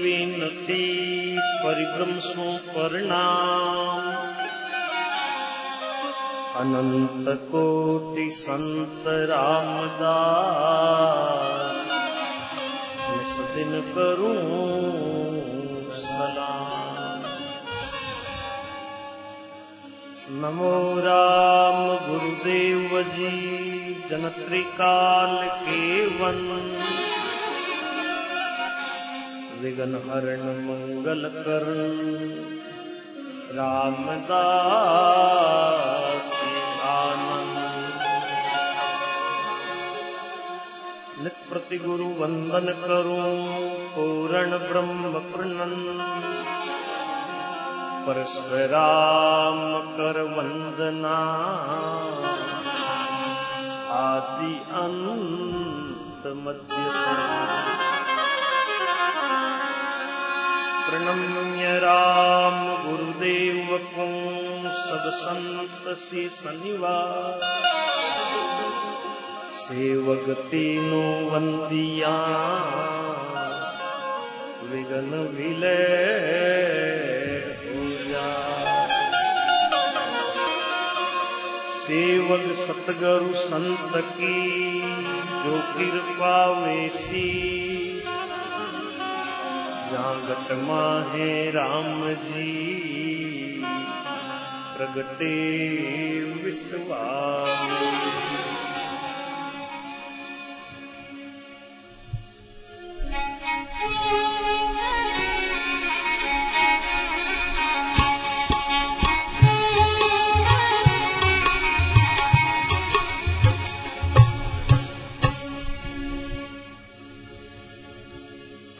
[0.02, 4.00] विनती परिभ्रम सो परिणाम।
[6.60, 11.68] अनंत कोटि संत रामदास
[13.56, 15.17] दिन करूँ
[20.30, 23.28] नमो राम गुरुदेव जी,
[24.10, 25.78] जनत्रिकाल के
[26.16, 26.40] वन
[29.62, 31.97] विघ्न हरण मंगल करण
[33.58, 34.28] रामदास
[41.22, 43.32] नित प्रति गुरु वंदन करूँ,
[43.94, 45.74] पूर्ण ब्रह्म प्रणन
[48.08, 49.58] परशुराम
[49.96, 51.16] करवन्दना
[53.96, 56.24] आदि अन्त
[60.88, 64.08] प्रणम्य राम गुरुदेवको
[64.78, 66.97] सदसन्ती शनिवा
[69.50, 72.16] सेवगतिनो वन्दीया
[74.72, 77.17] विगन विलय।
[81.88, 84.81] सेवक सतगुरु संत की
[85.44, 87.22] जो कृपा वेसी
[89.93, 92.50] जागत माहे राम जी
[94.77, 95.32] प्रगटे
[96.44, 97.69] विश्वास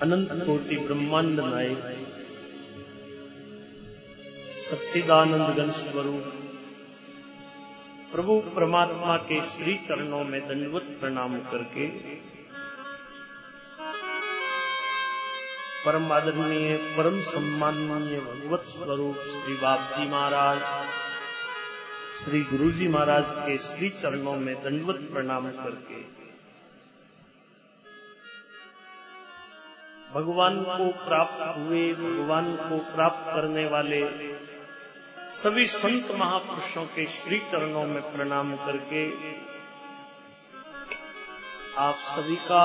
[0.09, 1.81] अनंत कोटि ब्रह्मांड नायक,
[4.59, 6.23] सच्चिदानंद गण स्वरूप,
[8.13, 11.89] प्रभु परमात्मा के श्री चरणों में दंडवत प्रणाम करके
[15.85, 20.61] परम आदरणीय, परम सम्माननीय भगवत स्वरूप श्री बापजी महाराज,
[22.25, 26.18] श्री गुरुजी महाराज के श्री चरणों में दंडवत प्रणाम करके
[30.15, 34.01] भगवान को प्राप्त हुए, भगवान को प्राप्त करने वाले
[35.37, 39.05] सभी संत महापुरुषों के श्री चरणों में प्रणाम करके
[41.79, 42.65] आप सभी का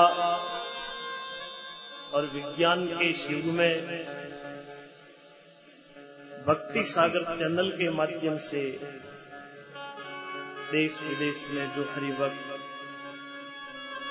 [2.14, 3.74] और विज्ञान के युग में
[6.46, 8.62] भक्ति सागर चैनल के माध्यम से
[10.72, 12.53] देश विदेश में जो हरिभक्त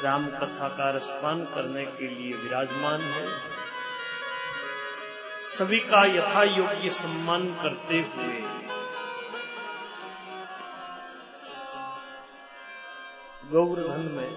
[0.04, 3.28] राम कथा का रसपान करने के लिए विराजमान है।
[5.48, 8.42] सभी का यथा योग्य सम्मान करते हुए
[13.52, 14.30] गौरधन में,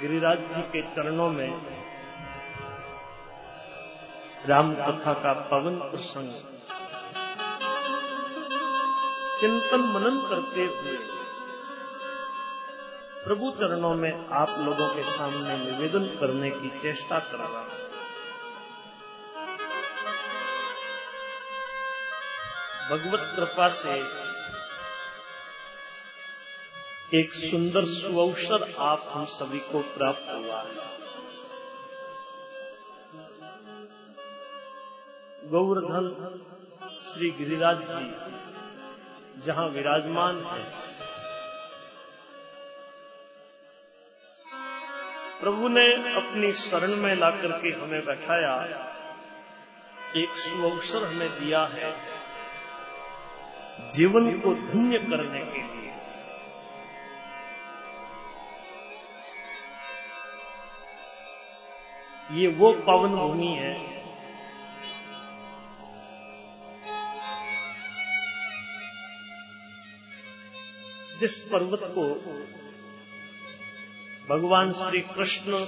[0.00, 1.50] गिरिराज जी के चरणों में
[4.46, 6.30] राम कथा का पवन प्रसंग
[9.40, 11.13] चिंतन मनन करते हुए
[13.24, 17.82] प्रभु चरणों में आप लोगों के सामने निवेदन करने की चेष्टा कर रहा हूँ
[22.90, 23.94] भगवत कृपा से
[27.18, 30.92] एक सुंदर सुअवसर आप हम सभी को प्राप्त हुआ है।
[35.50, 36.06] गौरधन
[36.90, 38.06] श्री गिरिराज जी,
[39.46, 40.83] जहाँ विराजमान है
[45.40, 45.84] प्रभु ने
[46.16, 48.52] अपनी शरण में लाकर के हमें बैठाया
[50.16, 51.90] एक सुअवसर हमें दिया है
[53.92, 55.90] जीवन को धन्य करने के लिए।
[62.32, 63.72] ये वो पावन भूमि है
[71.20, 72.04] जिस पर्वत को
[74.28, 75.58] भगवान श्री कृष्ण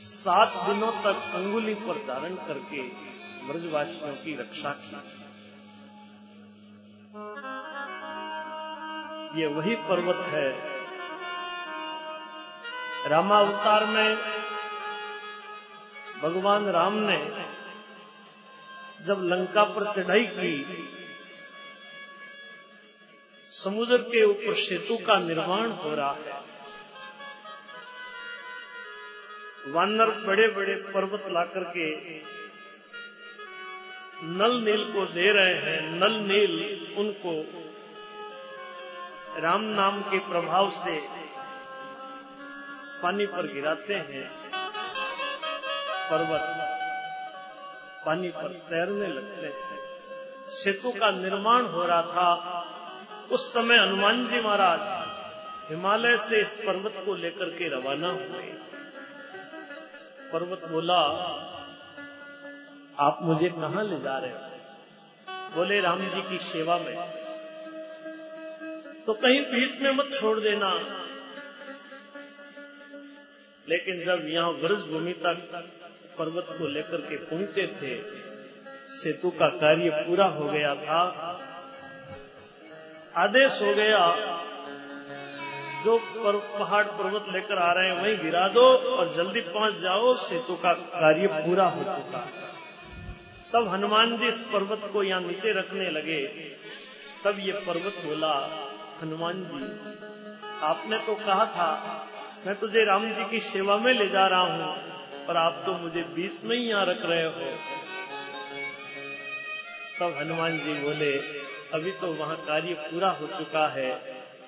[0.00, 2.82] सात दिनों तक अंगुली पर धारण करके
[3.46, 4.96] ब्रजवासियों की रक्षा की।
[9.40, 10.48] ये वही पर्वत है।
[13.08, 14.16] रामावतार में
[16.22, 17.18] भगवान राम ने
[19.06, 20.54] जब लंका पर चढ़ाई की,
[23.50, 26.53] समुद्र के ऊपर सेतु का निर्माण हो रहा है।
[29.66, 31.86] वानर बड़े बड़े पर्वत ला करके
[34.22, 36.54] नल नील को दे रहे हैं। नल नील
[36.98, 37.32] उनको
[39.40, 40.98] राम नाम के प्रभाव से
[43.02, 44.28] पानी पर गिराते हैं।
[46.10, 46.44] पर्वत
[48.06, 52.28] पानी पर तैरने लगते हैं। सेतु का निर्माण हो रहा था।
[53.32, 54.80] उस समय हनुमान जी महाराज
[55.70, 58.52] हिमालय से इस पर्वत को लेकर के रवाना हुए।
[60.34, 61.00] पर्वत बोला,
[62.98, 64.38] आप मुझे कहाँ ले जा रहे हो?
[65.56, 66.96] बोले, राम जी की सेवा में।
[69.06, 70.74] तो कहीं बीच में मत छोड़ देना।
[73.68, 75.48] लेकिन जब यहाँ ब्रज भूमि तक
[76.18, 78.02] पर्वत को लेकर के पहुँचे थे,
[78.88, 81.00] सेतु का कार्य पूरा हो गया था।
[83.16, 83.98] आदेश हो गया
[85.84, 90.14] जो पर, पहाड़ पर्वत लेकर आ रहे हैं वहीं गिरा दो और जल्दी पहुँच जाओ
[90.20, 92.20] सेतु का कार्य पूरा हो चुका
[93.52, 96.20] तब हनुमान जी इस पर्वत को यहाँ नीचे रखने लगे।
[97.24, 98.32] तब ये पर्वत बोला
[99.02, 99.62] हनुमान जी
[100.62, 101.68] आपने तो कहा था
[102.46, 104.74] मैं तुझे राम जी की सेवा में ले जा रहा हूँ
[105.26, 107.30] पर आप तो मुझे बीच में ही यहाँ रख रहे हो।
[110.00, 111.12] तब हनुमान जी बोले
[111.74, 113.90] अभी तो वहाँ कार्य पूरा हो चुका है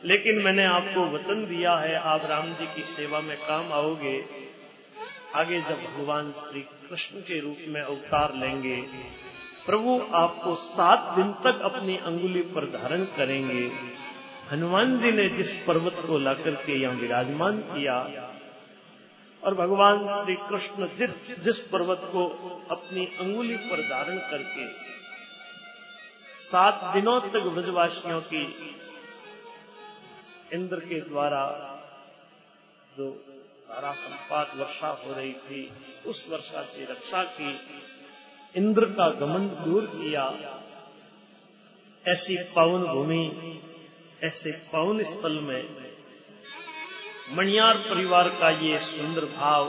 [0.04, 4.24] लेकिन मैंने आपको वचन दिया है, आप राम जी की सेवा में काम आओगे।
[5.34, 8.76] आगे जब भगवान श्री कृष्ण के रूप में अवतार लेंगे,
[9.66, 13.70] प्रभु आपको सात दिन तक अपनी अंगुली पर धारण करेंगे।
[14.50, 17.98] हनुमान जी ने जिस पर्वत को लाकर के यहाँ विराजमान किया,
[19.42, 22.26] और भगवान श्री कृष्ण जिस जिस पर्वत को
[22.70, 24.66] अपनी अंगुली पर धारण करके
[26.42, 28.44] सात दिनों तक ब्रजवासियों की
[30.52, 31.44] इंद्र के द्वारा
[32.96, 33.10] जो
[33.68, 35.70] धारा संपात वर्षा हो रही थी,
[36.06, 37.58] उस वर्षा से रक्षा की,
[38.56, 40.24] इंद्र का गमन दूर किया।
[42.04, 43.60] ऐसी पावन भूमि,
[44.22, 45.64] ऐसे पावन स्थल में
[47.36, 49.68] मणियार परिवार का ये सुंदर भाव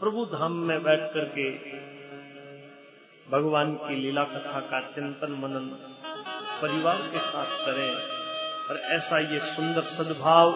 [0.00, 1.50] प्रभु धाम में बैठ करके
[3.30, 5.66] भगवान की लीला कथा का चिंतन मनन
[6.62, 7.92] परिवार के साथ करें
[8.68, 10.52] और ऐसा ये सुंदर सद्भाव,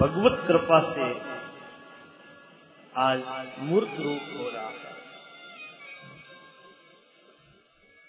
[0.00, 1.08] भगवत कृपा से
[3.00, 3.22] आज
[3.60, 4.92] मूर्त रूप हो रहा है।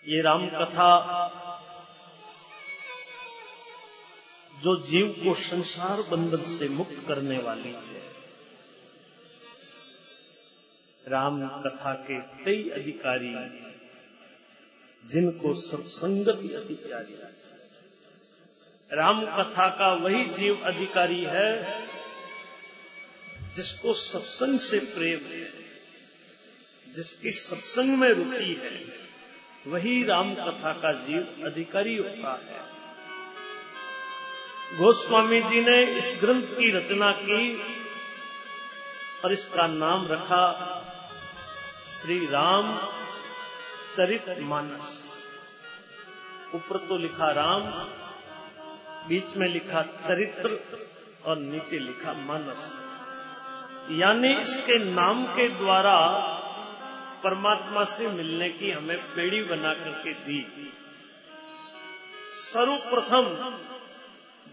[0.05, 0.91] ये राम कथा
[4.55, 8.03] जो जीव को संसार बंधन से मुक्त करने वाली है,
[11.03, 13.33] राम कथा के कई अधिकारी
[15.11, 17.13] जिनको सत्संगति अधिकारी
[18.91, 21.79] राम कथा का वही जीव अधिकारी है,
[23.55, 25.49] जिसको सत्संग से प्रेम है,
[26.93, 28.79] जिसकी सत्संग में रुचि है,
[29.67, 32.63] वही राम कथा का जीव अधिकारी होता है।
[34.77, 37.61] गोस्वामी जी ने इस ग्रंथ की रचना की
[39.23, 40.45] और इसका नाम रखा
[41.87, 42.77] श्री राम
[43.95, 44.87] चरित मानस।
[46.55, 47.63] ऊपर तो लिखा राम,
[49.09, 50.59] बीच में लिखा चरित्र
[51.25, 52.71] और नीचे लिखा मानस।
[53.91, 55.97] यानी इसके नाम के द्वारा
[57.23, 60.71] परमात्मा से मिलने की हमें पेड़ी बना करके दी।
[62.33, 63.29] सर्वप्रथम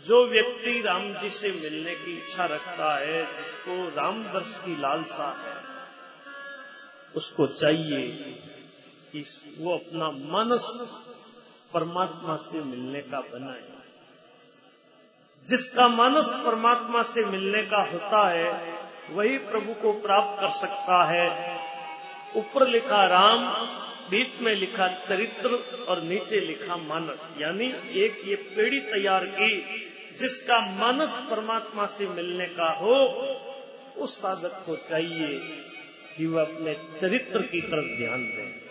[0.05, 5.29] जो व्यक्ति राम जी से मिलने की इच्छा रखता है, जिसको राम दर्श की लालसा
[5.39, 5.57] है,
[7.15, 8.01] उसको चाहिए
[9.13, 9.25] कि
[9.59, 10.67] वो अपना मानस
[11.75, 13.63] परमात्मा से मिलने का बनाए
[15.49, 18.79] जिसका मानस परमात्मा से मिलने का होता है,
[19.11, 21.61] वही प्रभु को प्राप्त कर सकता है।
[22.37, 23.67] ऊपर लिखा राम,
[24.11, 25.49] बीच में लिखा चरित्र
[25.89, 29.61] और नीचे लिखा मानस। यानी एक ये पेड़ी तैयार की,
[30.19, 32.95] जिसका मानस परमात्मा से मिलने का हो,
[33.97, 35.39] उस साधक को चाहिए
[36.17, 38.62] कि वह अपने चरित्र की तरफ़ ध्यान दे।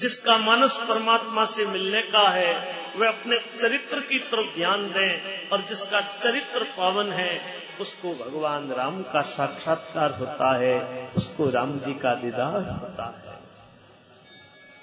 [0.00, 5.62] जिसका मानस परमात्मा से मिलने का है, वह अपने चरित्र की तरफ़ ध्यान दें और
[5.62, 7.40] जिसका चरित्र पावन है,
[7.80, 13.34] उसको भगवान राम का साक्षात्कार होता है, उसको राम जी का दीदार होता है।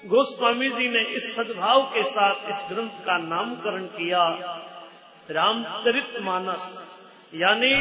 [0.08, 4.28] गोस्वामी जी ने इस सद्भाव के साथ इस ग्रंथ का नामकरण किया
[5.30, 6.84] रामचरित मानस।
[7.34, 7.74] यानी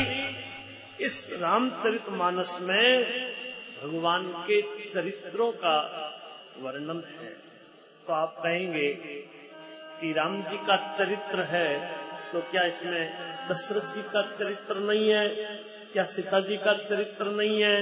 [1.05, 3.03] इस रामचरित मानस में
[3.83, 6.10] भगवान के चरित्रों का
[6.57, 7.29] वर्णन है।
[8.07, 8.87] तो आप कहेंगे
[10.01, 11.67] कि राम जी का चरित्र है
[12.31, 15.27] तो क्या इसमें दशरथ जी का चरित्र नहीं है?
[15.93, 17.81] क्या सीता जी का चरित्र नहीं है?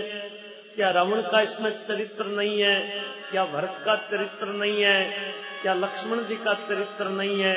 [0.75, 3.03] क्या रावण का इसमें चरित्र नहीं है?
[3.31, 5.09] क्या भरत का चरित्र नहीं है?
[5.61, 7.55] क्या लक्ष्मण जी का चरित्र नहीं है?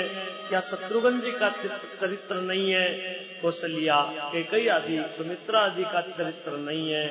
[0.48, 2.88] क्या शत्रुघ्न जी का चरित्र नहीं है?
[3.42, 4.00] कौशल्या
[4.32, 7.06] कई आदि, सुमित्रा आदि का चरित्र नहीं है।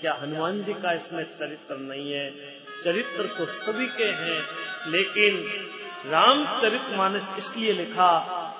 [0.00, 2.30] क्या हनुमान जी का इसमें चरित्र नहीं है?
[2.80, 4.40] चरित्र तो सभी के हैं,
[4.86, 5.32] लेकिन
[6.06, 8.12] रामचरित मानस इसलिए लिखा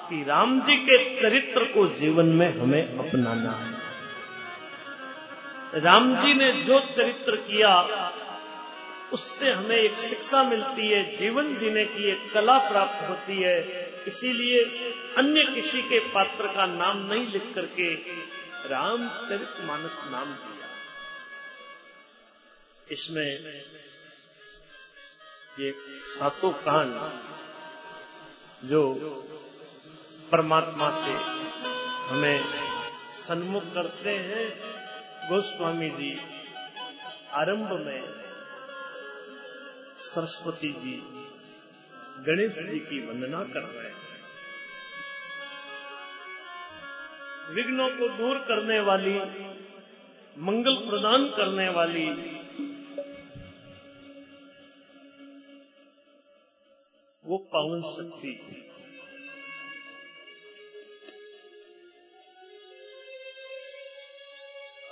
[0.09, 3.71] कि राम जी के चरित्र को जीवन में हमें अपनाना है।
[5.81, 7.73] राम जी ने जो चरित्र किया,
[9.13, 13.59] उससे हमें एक शिक्षा मिलती है, जीवन जीने की एक कला प्राप्त होती है।
[14.07, 14.61] इसीलिए
[15.19, 17.95] अन्य किसी के पात्र का नाम नहीं लिख करके
[18.69, 20.69] रामचरित मानस नाम दिया।
[22.91, 23.31] इसमें
[25.61, 26.93] ये सातों कांड
[28.69, 28.81] जो
[30.33, 31.13] परमात्मा से
[32.09, 32.43] हमें
[33.13, 34.47] सन्मुख करते हैं,
[35.29, 36.11] गोस्वामी जी
[37.33, 38.03] आरंभ में
[39.99, 40.97] सरस्वती जी
[42.27, 44.03] गणेश जी की वंदना कर रहे हैं।
[47.55, 49.19] विघ्नों को दूर करने वाली,
[50.37, 52.07] मंगल प्रदान करने वाली
[57.25, 58.33] वो पावन शक्ति।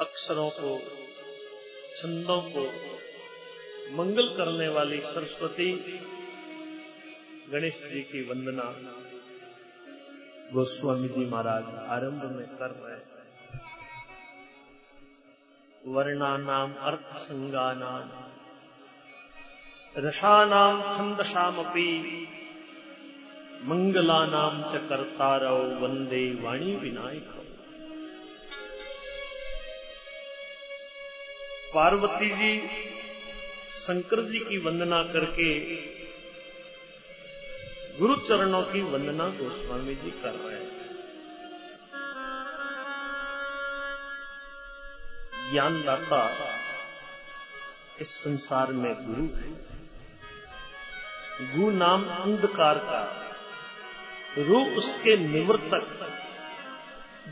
[0.00, 0.78] अक्षरों को,
[1.96, 2.64] छंदों को
[3.96, 5.72] मंगल करने वाली सरस्वती
[7.50, 8.64] गणेश जी की वंदना।
[10.52, 13.10] गोस्वामी जी महाराज आरंभ में कर रहे हैं।
[15.86, 18.29] वर्णा नाम अर्थ संगा नाम
[19.98, 21.86] रसानाम छंदसामपि
[23.64, 27.32] मंगलानाम च कर्तारौ वंदे वाणी विनायक
[31.74, 32.68] पार्वती जी,
[33.72, 35.50] शंकर जी की वंदना करके
[37.98, 40.80] गुरु चरणों की वंदना गोस्वामी जी कर रहे हैं।
[45.52, 46.59] ज्ञानदाता
[48.00, 49.70] इस संसार में गुरु है।
[51.54, 53.00] गु नाम अंधकार का
[54.38, 55.86] रू उसके निवर्तक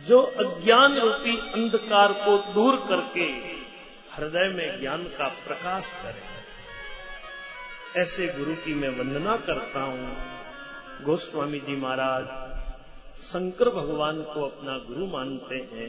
[0.06, 3.26] जो अज्ञान रूपी अंधकार को दूर करके
[4.16, 6.22] हृदय में ज्ञान का प्रकाश करे।
[8.00, 10.08] ऐसे गुरु की मैं वंदना करता हूँ।
[11.04, 12.24] गोस्वामी जी महाराज,
[13.20, 15.88] शंकर भगवान को अपना गुरु मानते हैं।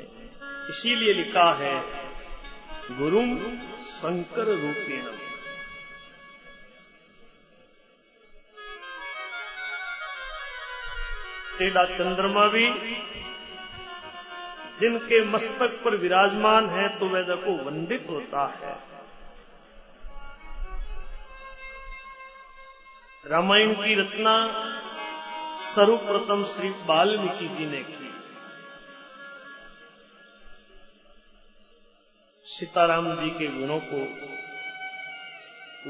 [0.69, 1.75] इसीलिए लिखा है
[2.91, 3.21] गुरु
[3.83, 5.03] शंकर रूपेण।
[11.59, 12.65] टेढ़ा चंद्रमा भी,
[14.79, 18.73] जिनके मस्तक पर विराजमान है तो वह देखो वंदित होता है।
[23.25, 24.35] रामायण की रचना
[25.65, 27.98] सर्वप्रथम श्री वाल्मीकि जी ने की।
[32.49, 33.97] सीताराम जी के गुणों को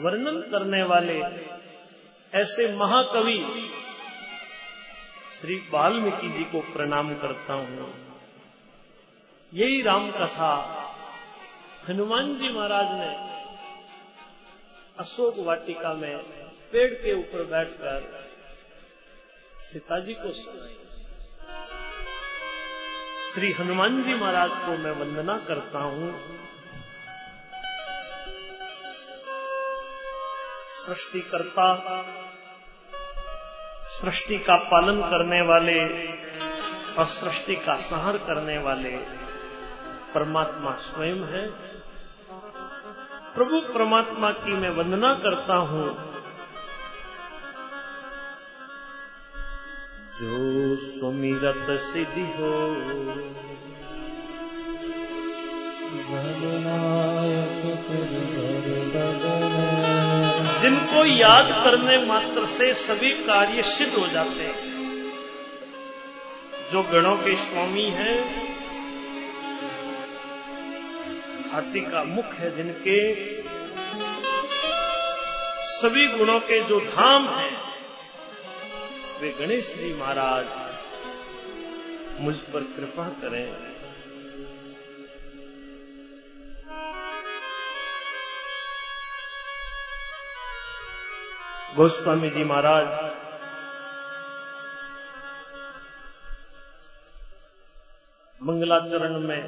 [0.02, 1.14] वर्णन करने वाले
[2.34, 3.38] ऐसे महाकवि
[5.34, 7.88] श्री वाल्मीकि जी को प्रणाम करता हूँ।
[9.54, 10.52] यही राम कथा
[11.90, 13.08] हनुमान जी महाराज ने
[15.00, 16.18] अशोक वाटिका में
[16.72, 18.28] पेड़ के ऊपर बैठकर
[19.62, 20.78] सीता जी को सुनाई।
[23.34, 26.14] श्री हनुमान जी महाराज को मैं वंदना करता हूँ।
[30.90, 31.76] सृष्टिकर्ता,
[33.88, 36.08] सृष्टि का पालन करने वाले
[36.94, 38.90] और सृष्टि का संहार करने वाले
[40.14, 41.48] परमात्मा स्वयं है।
[43.36, 45.90] प्रभु परमात्मा की मैं वंदना करता हूँ।
[50.16, 52.70] जो सुमिरत सिद्धि हो
[60.62, 64.80] जिनको याद करने मात्र से सभी कार्य सिद्ध हो जाते हैं।
[66.72, 68.50] जो गणों के स्वामी हैं,
[71.52, 73.00] हाथी का मुख है जिनके,
[75.66, 77.58] सभी गुणों के जो धाम हैं,
[79.22, 80.46] वे गणेश जी महाराज,
[82.20, 83.69] मुझ पर कृपा करें।
[91.76, 92.88] गोस्वामी जी महाराज,
[98.42, 99.42] मंगलाचरण में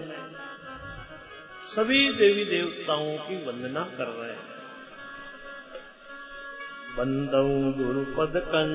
[1.63, 4.49] सभी देवी देवताओं की वंदना कर रहे हैं।
[6.97, 7.43] बंदौ
[7.77, 8.71] गुरु पद कन।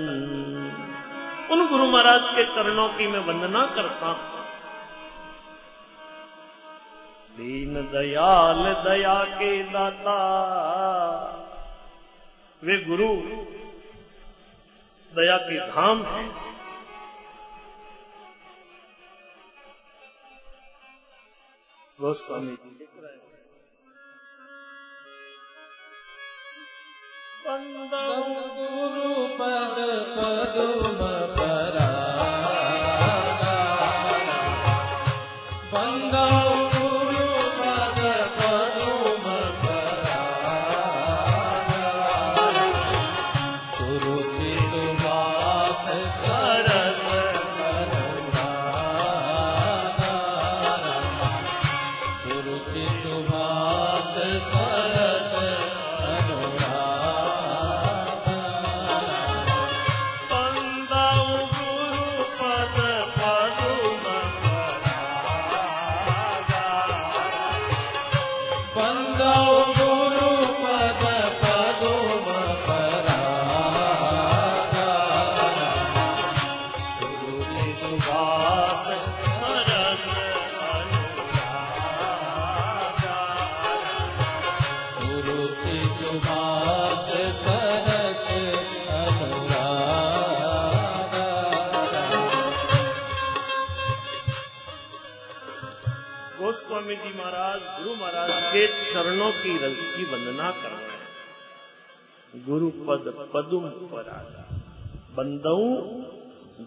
[1.53, 4.45] उन गुरु महाराज के चरणों की मैं वंदना करता हूँ।
[7.37, 10.21] दीन दयाल दया के दाता
[12.63, 13.09] वे गुरु
[15.13, 16.29] दया के धाम हैं।
[22.01, 23.23] गोस्वामी जी लिख रहे हैं।
[29.39, 31.36] पद
[96.77, 98.63] गोस्वामी जी महाराज, गुरु महाराज के
[98.93, 104.43] चरणों की रज की वंदना कर रहे हैं। गुरु पद पदुम पर आजा।
[105.15, 105.69] बंदऊ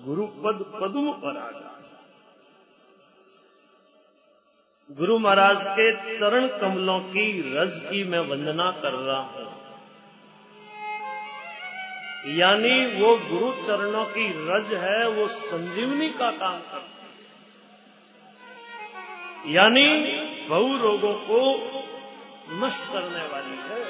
[0.05, 1.67] गुरु पद पदुम पर आजा।
[4.89, 5.87] गुरु महाराज के
[6.19, 9.47] चरण कमलों की रज की मैं वंदना कर रहा हूँ।
[12.35, 16.98] यानी वो गुरु चरणों की रज है, वो संजीवनी का काम करती
[19.47, 19.85] यानी
[20.49, 21.41] बहु रोगों को
[22.55, 23.83] नष्ट करने वाली है।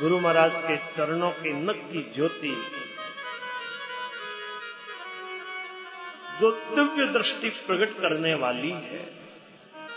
[0.00, 2.54] गुरु महाराज के चरणों की नक की ज्योति,
[6.40, 9.00] जो दिव्य दृष्टि प्रकट करने वाली है,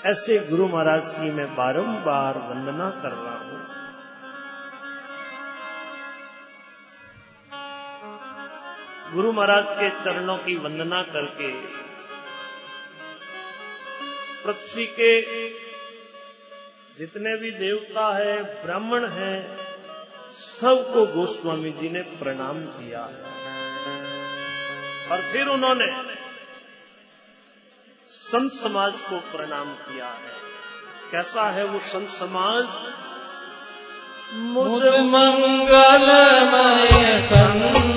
[0.06, 3.83] ऐसे गुरु महाराज की मैं बारंबार वंदना कर रहा हूँ।
[9.14, 11.52] गुरु महाराज के चरणों की वंदना करके
[14.44, 15.22] पृथ्वी के
[16.96, 19.58] जितने भी देवता है, ब्राह्मण हैं,
[20.32, 23.24] सबको गोस्वामी जी ने प्रणाम किया है।
[25.12, 26.16] और फिर उन्होंने
[28.08, 30.34] संत समाज को प्रणाम किया है।
[31.12, 32.68] कैसा है वो संत समाज?
[34.34, 35.82] मुद मंगलमय
[37.22, 37.93] संत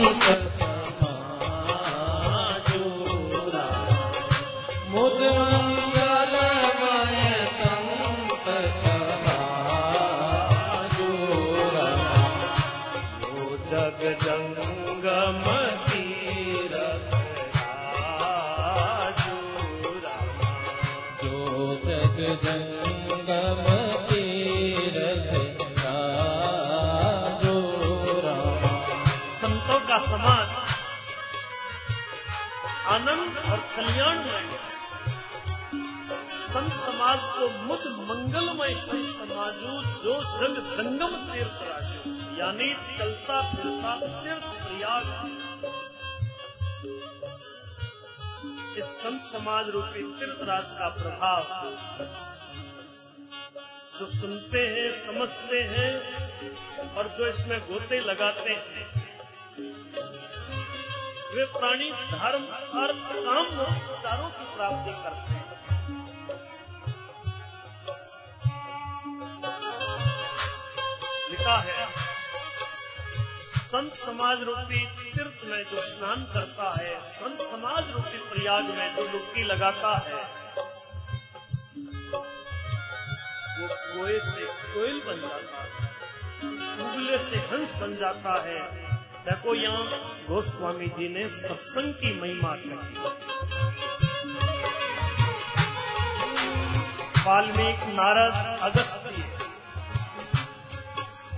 [36.77, 38.75] समाज को मुद मंगलमय
[39.13, 42.69] समाजो जो जग जंगम तीर्थ राजो यानी
[42.99, 45.05] चलता फिरता तीर्थ प्रयाग।
[48.79, 51.43] इस संत समाज रूपी तीर्थराज का प्रभाव,
[53.99, 55.93] जो सुनते हैं, समझते हैं
[56.97, 58.87] और जो इसमें गोते लगाते हैं।
[61.35, 62.45] वे प्राणी धर्म,
[62.83, 65.45] अर्थ, काम मोक्ष चारों की प्राप्ति करते हैं।
[71.31, 72.06] लिखा है
[73.67, 79.07] संत समाज रूपी तीर्थ में जो स्नान करता है, संत समाज रूपी प्रयाग में जो
[79.13, 80.21] डुबकी लगाता है,
[83.57, 85.91] वो कोए से कोयल बन जाता है,
[86.87, 88.61] उगले से हंस बन जाता है।
[89.27, 89.85] देखो यहाँ
[90.29, 92.95] गोस्वामी जी ने सत्संग की महिमा कही।
[97.27, 99.23] वाल्मीकि नारद अगस्त्य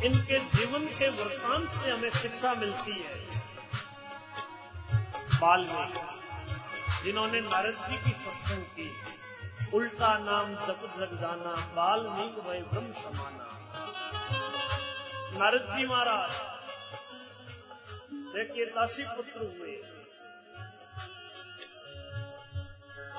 [0.04, 3.14] इनके जीवन के वृत्तांत से हमें शिक्षा मिलती है।
[5.42, 6.04] वाल्मीकि
[7.04, 8.90] जिन्होंने नारद जी की सत्संग की,
[9.74, 13.48] उल्टा नाम जप जग जाना वाल्मीकि वही ब्रह्म समाना।
[15.38, 16.30] नारद जी महाराज,
[18.34, 19.76] देखिए दासी पुत्र हुए।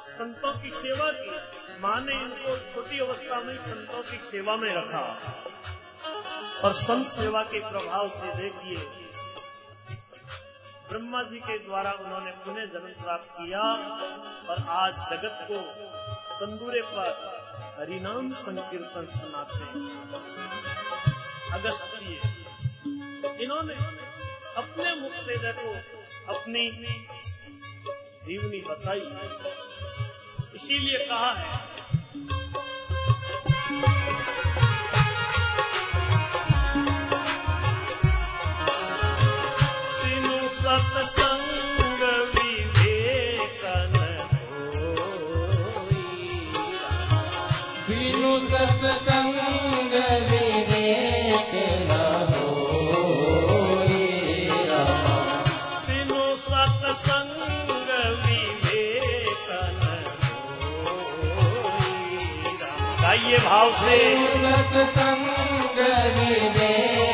[0.09, 1.37] संतों की सेवा की,
[1.79, 5.03] माँ ने इनको छोटी अवस्था में संतों की सेवा में रखा।
[6.63, 8.77] और संत सेवा के प्रभाव से देखिए,
[10.89, 13.61] ब्रह्मा जी के द्वारा उन्होंने पुनः जन्म प्राप्त किया
[14.49, 15.59] और आज जगत को
[16.39, 17.09] तंदूरे पर
[17.79, 19.83] हरिनाम संकीर्तन सुनाते हैं।
[21.53, 22.19] अगस्त्य
[23.43, 23.73] इन्होंने
[24.57, 25.71] अपने मुख से देखो,
[26.33, 26.63] अपनी
[28.25, 29.05] जीवनी बताई।
[30.55, 31.47] इसीलिए कहा है
[63.49, 63.97] भाव से
[64.41, 65.79] सत्संग
[66.17, 67.08] विवेक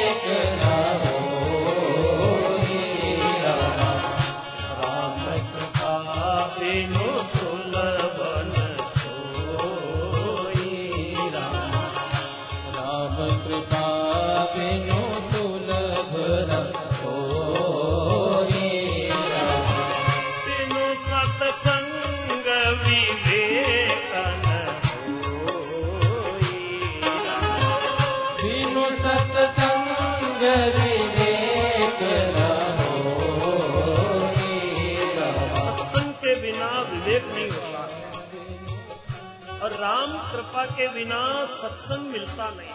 [40.66, 42.74] के बिना सत्संग मिलता नहीं।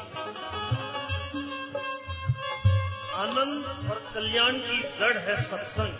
[3.14, 5.94] आनंद और कल्याण की जड़ है सत्संग।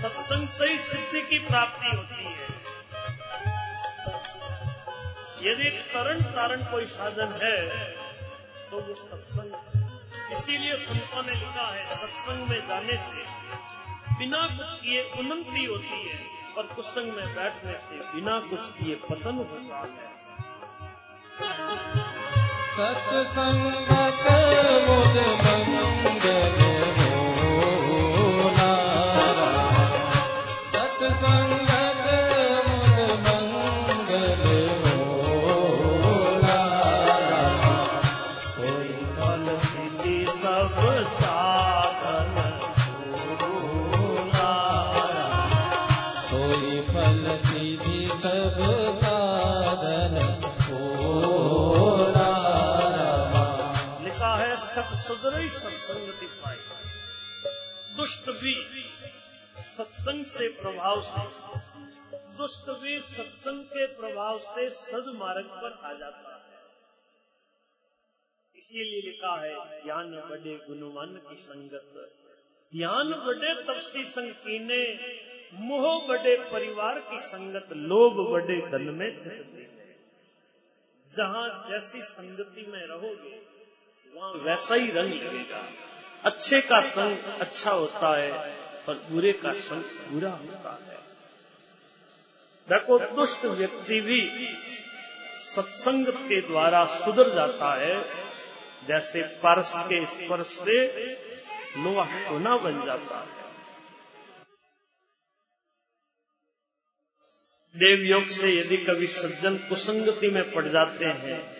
[0.00, 2.46] सत्संग से ही सिद्धि की प्राप्ति होती है।
[5.42, 7.58] यदि तरण तारण कोई साधन है
[8.70, 13.24] तो वो सत्संग। इसीलिए संतों ने लिखा है, सत्संग में जाने से
[14.18, 19.34] बिना कुछ किए उन्नति होती है। और कुसंग में बैठने से बिना कुछ किए पतन
[19.36, 20.14] होता है।
[22.76, 23.62] सत्संग
[31.24, 31.45] होला
[55.96, 56.56] सत्संगति पाई
[57.96, 58.54] दुष्ट भी
[59.76, 61.22] सत्संग से प्रभाव से,
[62.36, 66.42] दुष्ट भी सत्संग के प्रभाव से सदमार्ग पर आ जाता है।
[68.56, 69.54] इसीलिए लिखा है,
[69.84, 72.12] ज्ञान बड़े गुणवान की संगत।
[72.72, 74.82] ज्ञान बड़े तपसी संग कीने
[75.54, 79.74] मोह बड़े परिवार की संगत, लोभ बड़े धन में चित
[81.12, 83.56] जहाँ जैसी संगति में रहोगे,
[84.14, 85.60] वहाँ वैसा ही रंग लगेगा
[86.26, 88.32] अच्छे का संग अच्छा होता है
[88.88, 90.96] और बुरे का संग बुरा होता है।
[92.68, 94.48] देखो, दुष्ट व्यक्ति भी
[95.38, 98.04] सत्संग के द्वारा सुधर जाता है,
[98.88, 101.06] जैसे परस के स्पर्श से
[101.78, 103.44] लोहा सोना बन जाता है।
[107.74, 111.55] देव योग से यदि कभी सज्जन कुसंगति में पड़ जाते हैं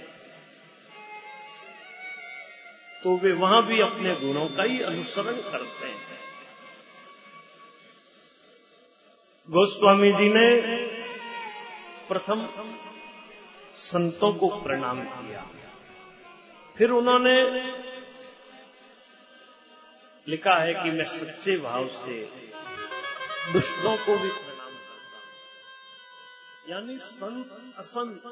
[3.07, 6.19] तो वे वहाँ भी अपने गुणों का ही अनुसरण करते हैं।
[9.49, 10.47] गोस्वामी जी ने
[12.09, 12.49] प्रथम
[13.77, 15.47] संतों को प्रणाम किया।
[16.77, 17.37] फिर उन्होंने
[20.29, 22.19] लिखा है कि मैं सच्चे भाव से
[23.53, 28.23] दुष्टों को भी प्रणाम करता हूँ। यानी संत, असंत,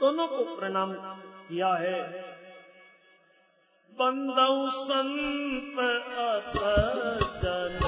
[0.00, 0.92] दोनों को प्रणाम
[1.48, 2.43] किया है।
[3.98, 5.78] बंदौ संत
[6.18, 7.78] असजन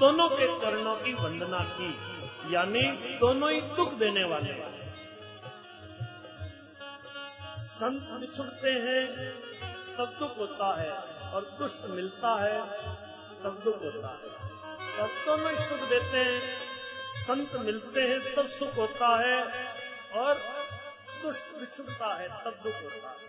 [0.00, 1.88] दोनों के चरणों की वंदना की,
[2.54, 2.82] यानी
[3.18, 4.54] दोनों ही दुख देने वाले।
[7.56, 9.06] संत बिछुड़ते हैं,
[9.96, 12.60] तब दुख होता है। और दुष्ट मिलता है
[13.42, 14.30] तब दुख होता है।
[14.98, 16.40] भक्तों में सुख देते हैं,
[17.06, 19.38] संत मिलते हैं, तब सुख होता है,
[20.12, 20.34] और
[21.22, 23.20] दुष्ट बिछुड़ता है तब दुख होता है।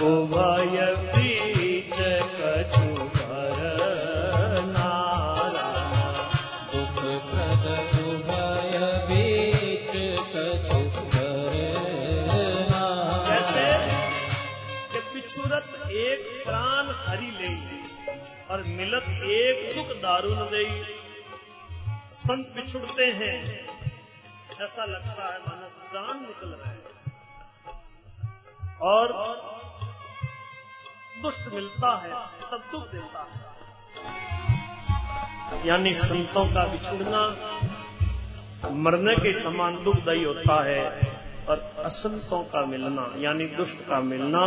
[0.00, 0.78] उभय
[15.90, 17.54] एक प्राण हरि ले,
[18.50, 20.84] और मिलत एक दुख दारुण दे
[22.10, 23.64] संत बिछुड़ते हैं।
[24.62, 26.88] ऐसा लगता है मानो प्राण निकल रहे हैं।
[28.78, 29.12] और
[31.22, 32.10] दुष्ट मिलता है,
[32.50, 33.58] तब दुख देता है।
[35.66, 37.22] यानी संतों का बिछुड़ना
[38.70, 41.00] मरने के समान दुखदायी होता है
[41.48, 44.40] और असंतों का मिलना, यानी दुष्ट का मिलना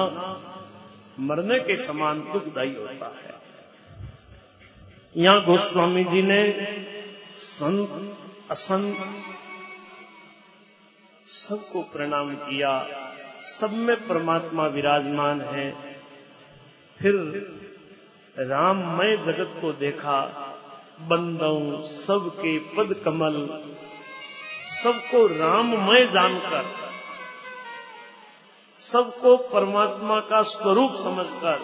[1.20, 3.34] मरने के समान दुखदायी होता है।
[5.18, 6.42] यहाँ गोस्वामी जी ने
[7.38, 8.18] संत,
[8.52, 8.98] असंत
[11.28, 12.88] सबको प्रणाम किया।
[13.44, 15.91] सब में परमात्मा विराजमान है।
[17.02, 17.14] फिर
[18.40, 20.22] राम राममय जगत को देखा,
[21.02, 23.64] बंदों सबके पद कमल,
[24.84, 26.66] सबको राम राममय जानकर,
[28.80, 31.62] सबको परमात्मा का स्वरूप समझकर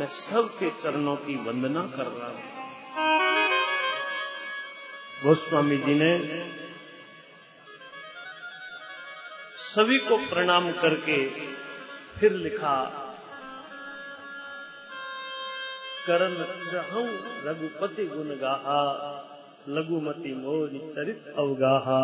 [0.00, 2.40] मैं सबके चरणों की वंदना कर रहा हूँ।
[5.24, 6.44] गोस्वामी जी ने
[9.56, 11.30] सभी को प्रणाम करके
[12.20, 13.00] फिर लिखा
[16.06, 17.06] करन चाहूँ
[17.44, 18.80] रघुपति गुण गाहा
[19.68, 22.00] लघुमति मोरी चरित अवगाहा।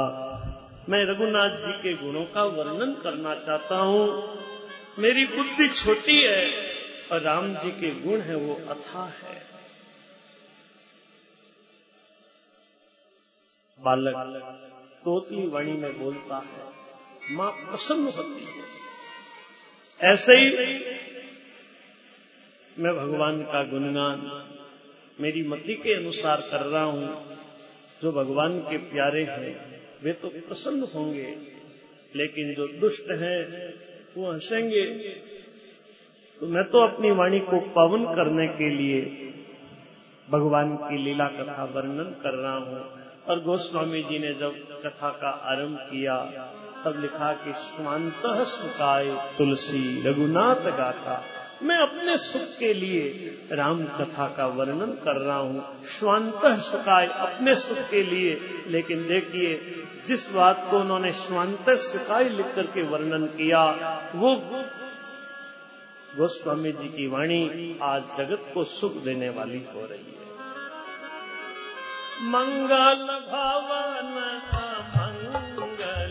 [0.89, 4.07] मैं रघुनाथ जी के गुणों का वर्णन करना चाहता हूँ।
[4.99, 6.47] मेरी बुद्धि छोटी है
[7.13, 9.39] और राम जी के गुण है वो अथा है।
[13.81, 14.17] बालक,
[15.05, 16.65] तोतली वाणी में बोलता है,
[17.37, 20.49] माँ प्रसन्न होती है। ऐसे ही
[22.79, 24.45] मैं भगवान का गुणगान
[25.21, 27.37] मेरी मति के अनुसार कर रहा हूँ।
[28.03, 31.39] जो भगवान के प्यारे हैं, वे तो प्रसन्न होंगे,
[32.17, 33.75] लेकिन जो दुष्ट हैं,
[34.17, 34.87] वो हंसेंगे।
[36.41, 39.01] तो मैं तो अपनी वाणी को पावन करने के लिए
[40.31, 45.29] भगवान की लीला कथा वर्णन कर रहा हूँ। और गोस्वामी जी ने जब कथा का
[45.29, 46.17] आरंभ किया,
[46.85, 51.25] तब लिखा कि स्वांत सुखाए तुलसी रघुनाथ गाथा।
[51.63, 53.01] मैं अपने सुख के लिए
[53.53, 59.55] राम कथा का वर्णन कर रहा हूँ। श्वांत सुखाय अपने सुख के लिए। लेकिन देखिए
[60.07, 63.63] जिस बात को उन्होंने श्वांत सुखाय लिख करके वर्णन किया
[64.15, 64.35] वो
[66.17, 67.43] गोस्वामी जी की वाणी
[67.83, 70.21] आज जगत को सुख देने वाली हो रही है।
[72.23, 74.09] मंगल भवन
[74.97, 76.09] मंगल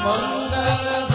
[0.00, 1.09] मंगल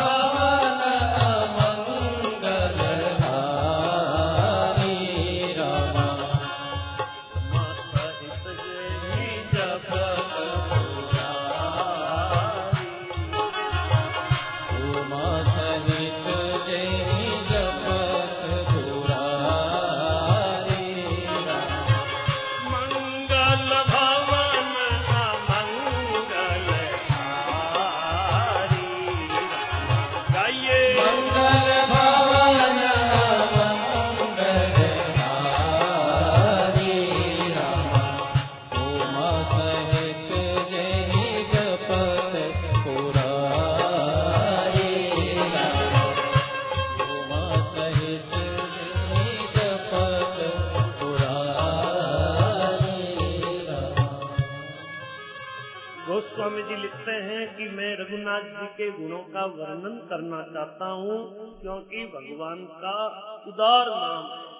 [58.05, 63.07] रघुनाथ जी के गुणों का वर्णन करना चाहता हूँ, क्योंकि भगवान का
[63.47, 64.55] उदार नाम है।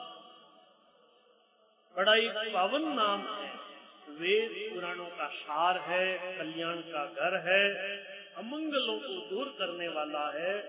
[1.95, 3.53] बड़ा ही पावन नाम है।
[4.09, 7.97] वेद पुराणों का सार है, कल्याण का घर है,
[8.35, 10.61] अमंगलों को दूर करने वाला है।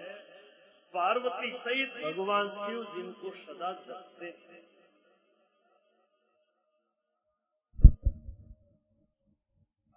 [0.95, 4.67] पार्वती सहित भगवान शिव जिनको सदा जपते हैं।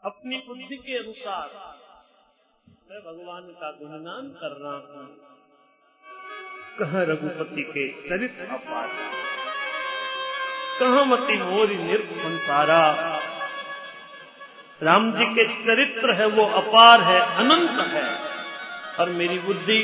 [0.03, 1.49] अपनी बुद्धि के अनुसार
[2.89, 5.07] मैं भगवान का गुणगान कर रहा हूँ
[6.79, 8.87] कहा रघुपति के चरित्र अपार
[10.79, 12.79] कहा मति मोरी निर्त संसारा।
[14.83, 18.03] राम जी के चरित्र है, वो अपार है, अनंत है,
[18.99, 19.79] और मेरी बुद्धि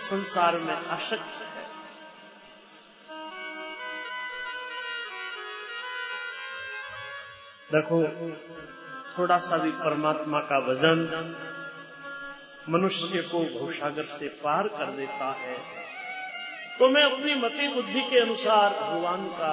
[0.00, 1.64] संसार में अशक्त है।
[7.72, 8.02] देखो,
[9.18, 11.08] थोड़ा सा भी परमात्मा का वज़न
[12.68, 15.56] मनुष्य को भवसागर से पार कर देता है।
[16.78, 19.52] तो मैं अपनी मति बुद्धि के अनुसार भगवान का,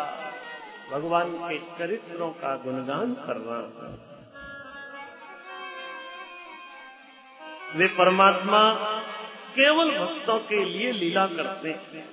[0.91, 3.97] भगवान के चरित्रों का गुणगान कर रहा हूँ।
[7.75, 8.73] वे परमात्मा
[9.55, 12.07] केवल भक्तों के लिए लीला करते हैं।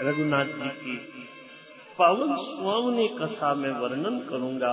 [0.00, 1.28] रघुनाथ जी की
[1.98, 4.72] पावन स्वामी कथा में वर्णन करूँगा।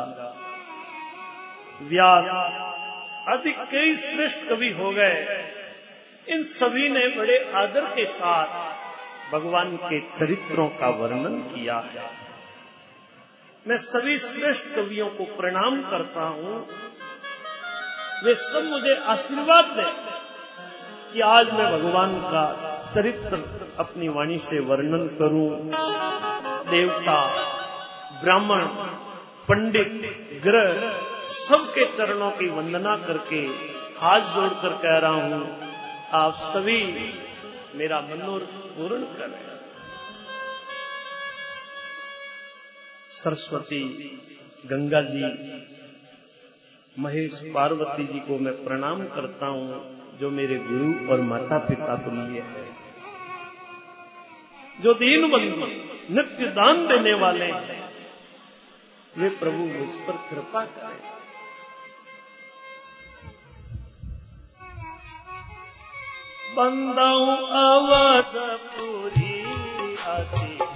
[1.82, 2.30] व्यास,
[3.28, 5.46] आदि कई श्रेष्ठ कवि हो गए।
[6.30, 8.48] इन सभी ने बड़े आदर के साथ
[9.34, 12.10] भगवान के चरित्रों का वर्णन किया है।
[13.68, 16.68] मैं सभी श्रेष्ठ कवियों को प्रणाम करता हूँ।
[18.24, 19.92] वे सब मुझे आशीर्वाद दें
[21.14, 22.46] कि आज मैं भगवान का
[22.96, 23.38] चरित्र
[23.80, 25.50] अपनी वाणी से वर्णन करूँ।
[26.70, 27.20] देवता,
[28.22, 28.66] ब्राह्मण,
[29.48, 29.94] पंडित,
[30.44, 30.82] ग्रह,
[31.30, 33.42] सबके चरणों की वंदना करके
[33.98, 35.44] हाथ जोड़कर कह रहा हूँ,
[36.14, 36.82] आप सभी
[37.76, 39.40] मेरा मनोरथ पूर्ण करें।
[43.14, 43.82] सरस्वती
[44.66, 45.24] गंगा जी,
[46.96, 49.82] महेश पार्वती जी को मैं प्रणाम करता हूँ,
[50.20, 52.66] जो मेरे गुरु और माता पिता तुल्य है।
[54.80, 55.66] जो दीन बंधु
[56.12, 57.90] नित्य दान देने वाले हैं।
[59.18, 61.18] वे प्रभु मुझ पर कृपा करें।
[66.56, 67.26] बंदाऊ
[67.62, 69.44] अवधपुरी
[70.08, 70.67] अति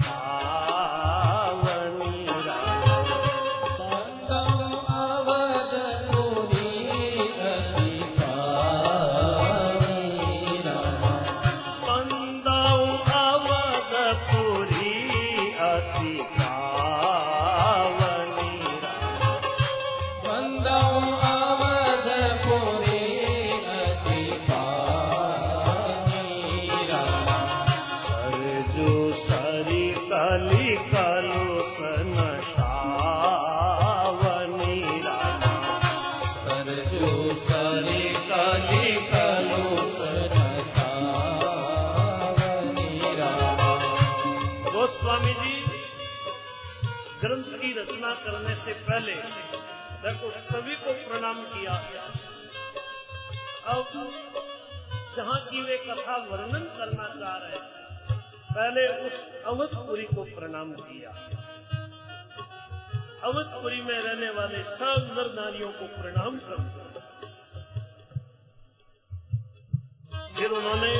[48.91, 49.13] पहले
[50.03, 51.73] देखो, सभी को प्रणाम किया।
[53.73, 53.91] अब
[55.15, 58.17] जहाँ की वे कथा वर्णन करना चाह रहे हैं,
[58.49, 61.11] पहले उस अवधपुरी को प्रणाम किया।
[63.23, 66.59] अवधपुरी में रहने वाले सब नर नारियों को प्रणाम कर।
[70.37, 70.95] फिर उन्होंने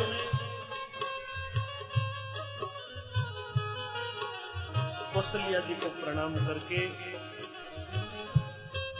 [5.13, 6.85] कौशल्या जी को प्रणाम करके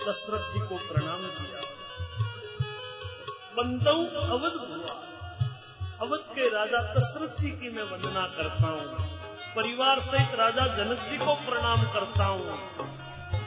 [0.07, 1.61] दशरथ जी को प्रणाम किया।
[3.57, 5.01] बंदऊ अवध हुआ।
[6.01, 9.17] अवध के राजा दशरथ जी की मैं वंदना करता हूँ।
[9.55, 12.57] परिवार सहित राजा जनक जी को प्रणाम करता हूँ।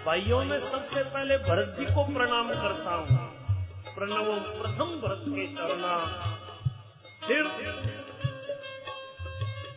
[0.07, 3.35] भाइयों, में सबसे पहले भरत जी को प्रणाम करता हूँ।
[3.95, 5.97] प्रणव प्रथम भरत के चरणा।
[7.29, 7.45] फिर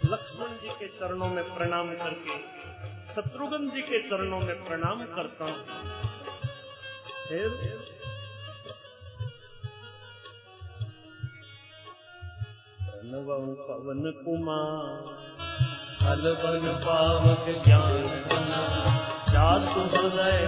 [0.06, 2.38] लक्ष्मण जी के चरणों में प्रणाम करके,
[3.14, 5.88] शत्रुघ्न जी के चरणों में प्रणाम करता हूँ।
[7.28, 7.50] फिर
[13.68, 15.08] पवन कुमार
[16.00, 18.62] फल बन पावक ज्ञान बना
[19.94, 20.40] हृदय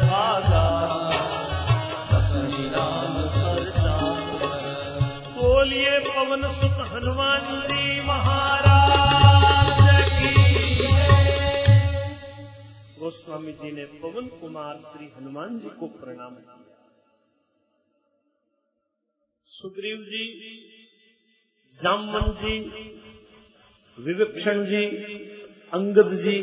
[5.36, 9.78] बोलिए पवन सुत हनुमान जी महाराज
[10.12, 10.34] की
[13.00, 16.69] गोस्वामी जी ने पवन कुमार श्री हनुमान जी को प्रणाम किया।
[19.50, 20.26] सुग्रीव जी,
[21.82, 22.60] जामवन जी,
[23.98, 24.86] विविक्षण जी,
[25.74, 26.42] अंगद जी,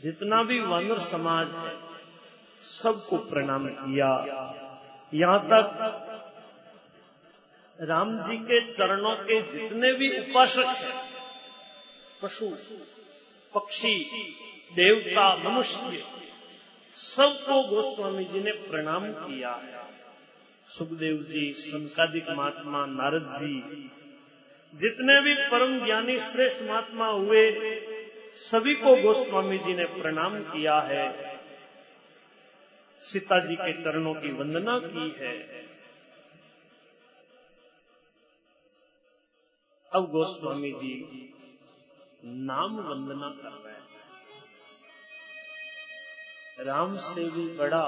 [0.00, 1.74] जितना भी वानर समाज है,
[2.62, 4.08] सबको प्रणाम किया।
[5.14, 5.78] यहाँ तक
[7.80, 11.02] राम जी के चरणों के जितने भी उपासक हैं,
[12.22, 12.46] पशु,
[13.54, 13.94] पक्षी,
[14.76, 16.04] देवता, मनुष्य,
[16.96, 19.60] सबको गोस्वामी जी ने प्रणाम किया
[20.68, 23.60] सुखदेव जी संकादिक महात्मा नारद जी,
[24.74, 27.50] जितने भी परम ज्ञानी श्रेष्ठ महात्मा हुए,
[28.34, 31.38] सभी को गोस्वामी जी ने प्रणाम किया है।
[33.00, 35.38] सीता जी के चरणों की वंदना की है।
[39.92, 41.34] अब गोस्वामी जी
[42.24, 43.82] नाम वंदना कर रहे हैं।
[46.66, 47.84] राम से भी बड़ा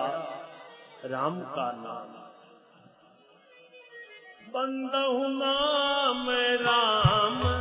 [1.05, 2.24] राम का नाम।
[4.49, 5.29] बंदहु
[6.25, 7.54] मैं राम।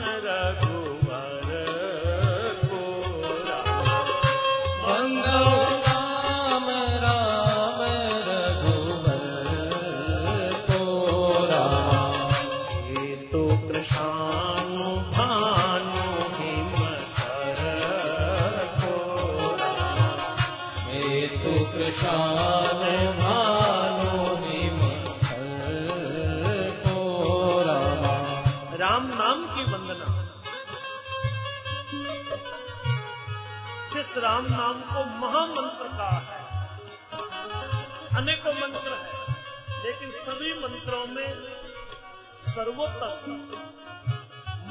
[42.54, 43.32] सर्वोत्तम।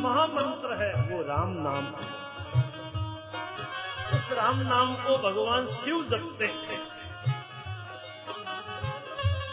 [0.03, 2.23] महामंत्र है वो राम नाम। है
[4.13, 6.81] उस राम नाम को भगवान शिव जपते हैं।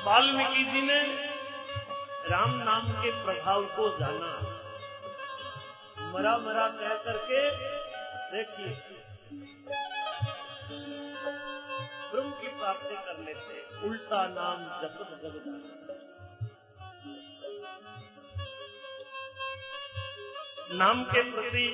[0.05, 1.03] वाल्मीकि जी ने
[2.29, 4.39] राम नाम के प्रभाव को जाना।
[6.13, 7.51] मरा मरा कह करके
[8.37, 9.01] देखिए।
[12.11, 15.65] ब्रह्म की प्राप्ति कर लेते। उल्टा नाम जपत जगत।
[20.79, 21.65] नाम के प्रति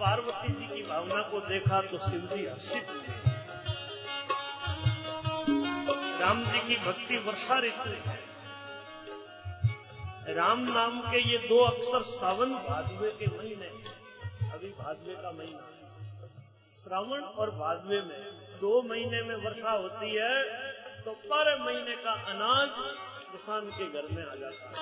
[0.00, 3.20] पार्वती जी की भावना को देखा तो जी हर्षित हुए।
[6.22, 8.18] राम जी की भक्ति वर्षा ऋतु है।
[10.36, 13.70] राम नाम के ये दो अक्षर सावन भादवे के महीने
[14.54, 15.70] अभी भादवे का महीना
[16.82, 18.20] श्रावण और भादवे में
[18.60, 20.34] दो महीने में वर्षा होती है
[21.04, 22.70] तो बारह महीने का अनाज
[23.32, 24.74] किसान के घर में आ जाता है।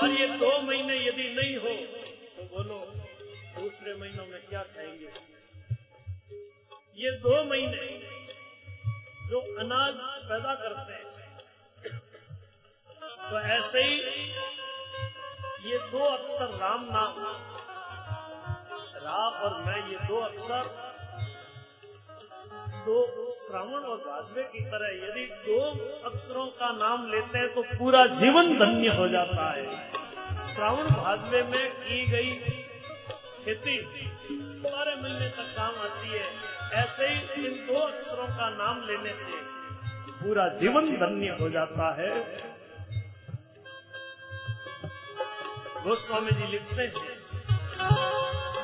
[0.00, 1.74] और ये दो महीने यदि नहीं हो
[2.36, 2.78] तो बोलो,
[3.56, 5.10] दूसरे महीनों में क्या खाएँगे?
[6.98, 7.84] ये दो महीने
[9.30, 9.94] जो अनाज
[10.28, 11.08] पैदा करते हैं
[13.20, 13.96] तो ऐसे ही
[15.70, 17.18] ये दो अक्षर राम नाम।
[19.04, 20.62] रा और मैं ये दो अक्षर
[22.80, 22.98] दो
[23.34, 25.58] श्रावण और भादवे की तरह यदि दो
[26.10, 29.64] अक्षरों का नाम लेते हैं तो पूरा जीवन धन्य हो जाता है।
[30.48, 32.30] श्रावण भादवे में की गई
[33.44, 33.76] खेती
[34.62, 36.24] बारह महीने तक काम आती है।
[36.74, 39.38] ऐसे ही इन दो अक्षरों का नाम लेने से
[40.20, 42.12] पूरा जीवन धन्य हो जाता है।
[45.84, 46.90] गोस्वामी जी लिखते हैं,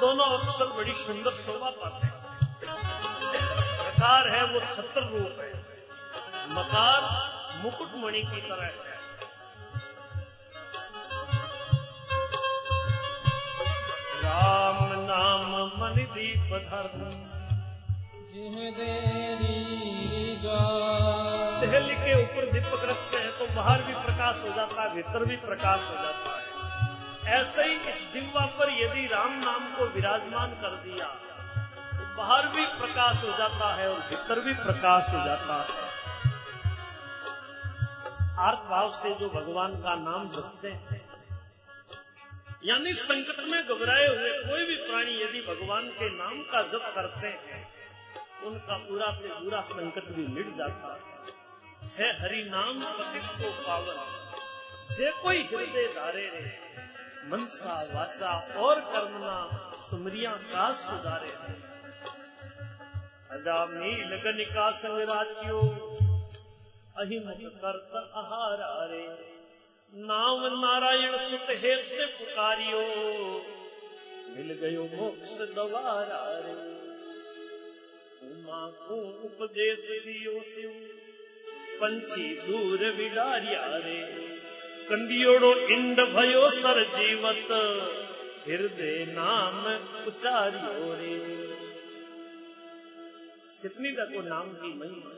[0.00, 2.05] दोनों अक्षर बड़ी सुंदर शोभा पाते हैं।
[3.96, 5.52] प्रकार है वो छत्र रूप है।
[6.48, 7.04] मकार
[7.62, 8.72] मुकुटमणि की तरह है।
[14.24, 15.46] राम नाम
[15.80, 17.00] मन दीप धर्म
[20.42, 25.36] ज्वार के ऊपर दीपक रखते हैं तो बाहर भी प्रकाश हो जाता है भीतर भी
[25.44, 26.44] प्रकाश हो जाता है।
[27.34, 31.08] ऐसे ही इस जिम्वा पर यदि राम नाम को विराजमान कर दिया
[32.16, 35.84] बाहर भी प्रकाश हो जाता है और भीतर भी प्रकाश हो जाता है।
[38.38, 41.00] आर्थ भाव से जो भगवान का नाम जपते हैं,
[42.64, 47.26] यानी संकट में घबराए हुए कोई भी प्राणी यदि भगवान के नाम का जप करते
[47.26, 47.60] हैं,
[48.44, 51.00] उनका पूरा से पूरा संकट भी मिट जाता है।
[51.98, 53.98] है हरि नाम को पावन,
[54.90, 56.58] जे कोई हृदय धारे रे,
[57.30, 59.36] मनसा वाचा और कर्मना
[59.80, 61.65] सुमरिया का सुधारे। रे
[63.44, 65.58] गनिका संग राचियो
[66.98, 68.58] अहिमुख करत आहार
[69.94, 72.80] नाम नारायण सुत हेत से पुकारियो।
[74.36, 76.76] मिल गयो मोक्ष द्वारा रे।
[78.26, 80.70] उमा को उपदेश दियो शिव।
[81.80, 84.26] पंछी दूर विडारिया रे।
[84.90, 87.46] कंदियोड़ो इंड भयो सर जीवत।
[88.48, 89.66] हृदय नाम
[90.06, 91.55] उचारियो रे।
[93.62, 95.12] कितनी देखो नाम की महिमा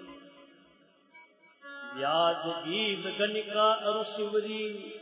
[1.97, 5.01] व्याज गीत गणिका अरु शिवरी,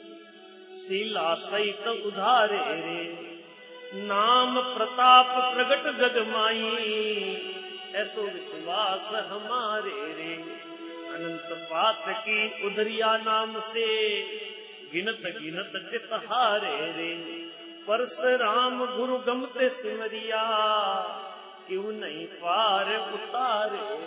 [0.77, 3.05] शीला सहित उधारे रे।
[3.95, 6.73] नाम प्रताप प्रगट जग माई,
[7.95, 10.35] ऐसो विश्वास हमारे रे।
[11.15, 14.23] अनंत पात्र की उधरिया नाम से,
[14.93, 17.15] गिनत गिनत चित हारे रे।
[17.89, 20.43] परस राम गुरु गमते सिमरिया
[21.69, 24.01] क्यों नहीं पार उतारे?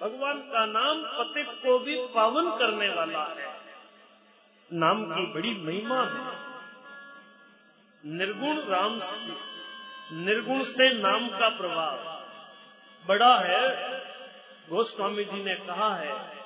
[0.00, 3.60] भगवान का नाम पतित को भी पावन करने वाला है।
[4.72, 6.50] नाम की बड़ी महिमा है।
[8.06, 9.00] निर्गुण राम
[10.12, 11.96] निर्गुण से नाम का प्रभाव
[13.08, 13.90] बड़ा है।
[14.68, 16.36] गोस्वामी जी ने कहा है,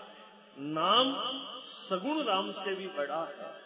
[0.59, 1.15] नाम
[1.67, 3.64] सगुण राम से भी बड़ा है।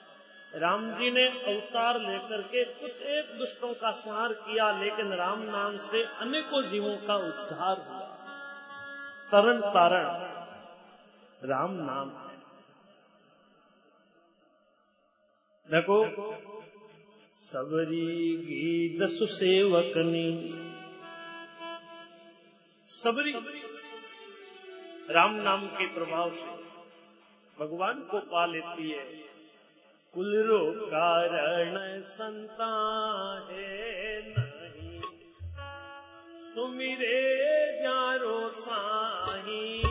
[0.55, 5.77] राम जी ने अवतार लेकर के कुछ एक दुष्टों का संहार किया, लेकिन राम नाम
[5.77, 8.07] से अनेकों जीवों का उद्धार हुआ।
[9.33, 10.07] तरण तारण,
[11.49, 12.37] राम नाम है।
[15.69, 15.99] देखो,
[17.35, 20.29] सबरी गीत सुसेवकनी।
[22.89, 23.33] सबरी,
[25.11, 26.47] राम नाम के प्रभाव से
[27.59, 29.28] भगवान को पा लेती है।
[30.15, 32.71] कुलरो कारण संता
[33.51, 35.01] है नहीं।
[36.55, 37.21] सुमिरे
[37.83, 39.88] जारो साही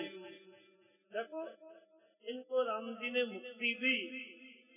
[1.13, 1.49] देखो,
[2.29, 3.97] इनको राम जी ने मुक्ति दी,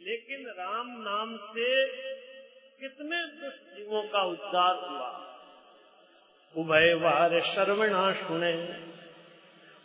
[0.02, 1.86] लेकिन राम नाम से
[2.80, 5.36] कितने दुष्ट जीवों का उद्धार हुआ?
[6.56, 8.80] उभय वार श्रवणा सुने,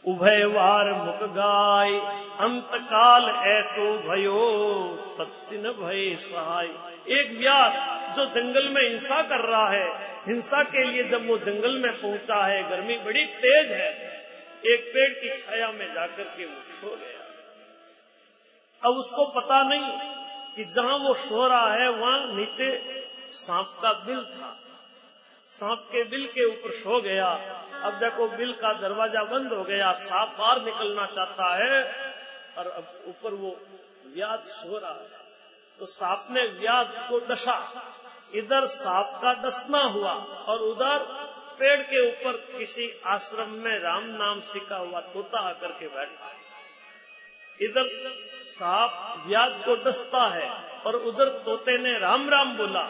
[0.05, 4.39] उभय वार मुख गाय अंतकाल ऐसो भयो,
[5.17, 6.65] सत्सिन भय सहाय।
[7.09, 7.73] एक व्यास
[8.15, 9.87] जो जंगल में हिंसा कर रहा है,
[10.27, 13.89] हिंसा के लिए जब वो जंगल में पहुँचा है, गर्मी बड़ी तेज है,
[14.65, 17.23] एक पेड़ की छाया में जाकर के वो सो गया।
[18.89, 19.91] अब उसको पता नहीं
[20.55, 22.69] कि जहाँ वो सो रहा है, वहाँ नीचे
[23.33, 24.57] सांप का बिल था।
[25.47, 27.27] सांप के बिल के ऊपर सो गया।
[27.83, 31.83] अब देखो बिल का दरवाज़ा बंद हो गया। सांप बाहर निकलना चाहता है
[32.57, 32.67] और
[33.07, 33.49] ऊपर वो
[34.15, 35.23] व्याज सो रहा है
[35.79, 37.57] तो सांप ने व्याज को दशा
[38.33, 40.13] इधर सांप का दसना हुआ
[40.45, 41.03] और उधर
[41.59, 46.31] पेड़ के ऊपर किसी आश्रम में राम नाम सीखा हुआ तोता आकर के बैठा।
[47.59, 47.89] इधर
[48.45, 50.49] सांप व्याज को दसता है
[50.81, 52.83] और उधर तोते ने राम राम बोला।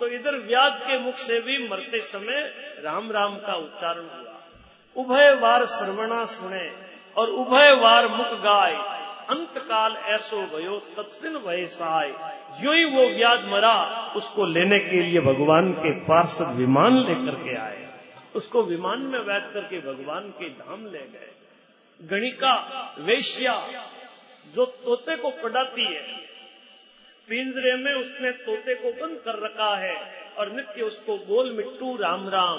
[0.00, 2.42] तो इधर व्याज के मुख से भी मरते समय
[2.84, 4.40] राम राम का उच्चारण हुआ।
[4.96, 6.64] उभय वार श्रवणा सुने।
[7.16, 8.72] और उभय वार मुख गाय।
[9.30, 12.08] अंत काल ऐसो भयो तत्सिन भय सहाय
[12.62, 13.76] जो ही वो व्याज मरा,
[14.16, 17.86] उसको लेने के लिए भगवान के पार्षद विमान लेकर के आए।
[18.36, 21.30] उसको विमान में बैठ करके भगवान के धाम ले गए।
[22.00, 22.54] गणिका,
[22.98, 23.54] वेश्या,
[24.54, 26.02] जो तोते को पढ़ाती है,
[27.28, 29.96] पिंजरे में उसने तोते को बंद कर रखा है
[30.38, 32.58] और नित्य उसको बोल मिट्टू, राम राम।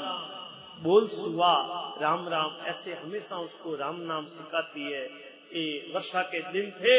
[0.80, 1.54] बोल सुहा,
[2.02, 5.04] राम राम, ऐसे हमेशा उसको राम नाम सिखाती है
[5.54, 6.96] ये वर्षा के दिन थे,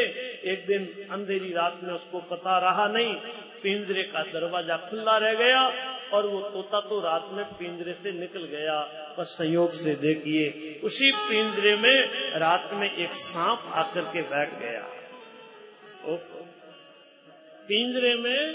[0.51, 3.13] एक दिन अंधेरी रात में उसको पता रहा नहीं,
[3.63, 5.61] पिंजरे का दरवाज़ा खुला रह गया
[6.13, 8.79] और वो तोता तो रात में पिंजरे से निकल गया।
[9.17, 14.81] पर संयोग से देखिए, उसी पिंजरे में रात में एक सांप आकर के बैठ गया।
[17.69, 18.53] पिंजरे में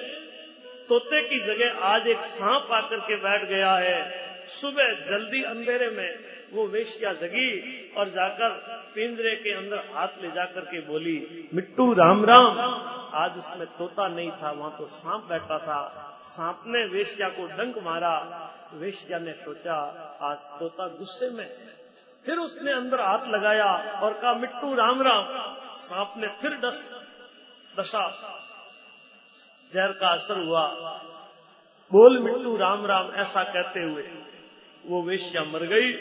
[0.89, 6.33] तोते की जगह आज एक सांप आकर के बैठ गया है। सुबह जल्दी अंधेरे में
[6.53, 7.51] वो वेश्या जगी
[7.97, 8.49] और जाकर
[8.95, 12.59] पिंजरे के अंदर हाथ ले जाकर के बोली, मिट्टू, राम राम।
[13.15, 17.79] आज उसमें तोता नहीं था, वहाँ तो सांप बैठा था। सांप ने वेश्या को डंक
[17.79, 18.15] मारा।
[18.75, 19.75] वेश्या ने सोचा,
[20.23, 21.47] आज तोता गुस्से में
[22.27, 25.25] फिर उसने अंदर हाथ लगाया और कहा, मिट्टू, राम राम।
[25.77, 26.89] सांप ने फिर डस,
[27.81, 28.09] दशा,
[29.73, 30.67] जहर का असर हुआ।
[31.93, 34.03] बोल मिट्टू, राम राम, ऐसा कहते हुए
[34.87, 35.95] वो वेश्या मर गई।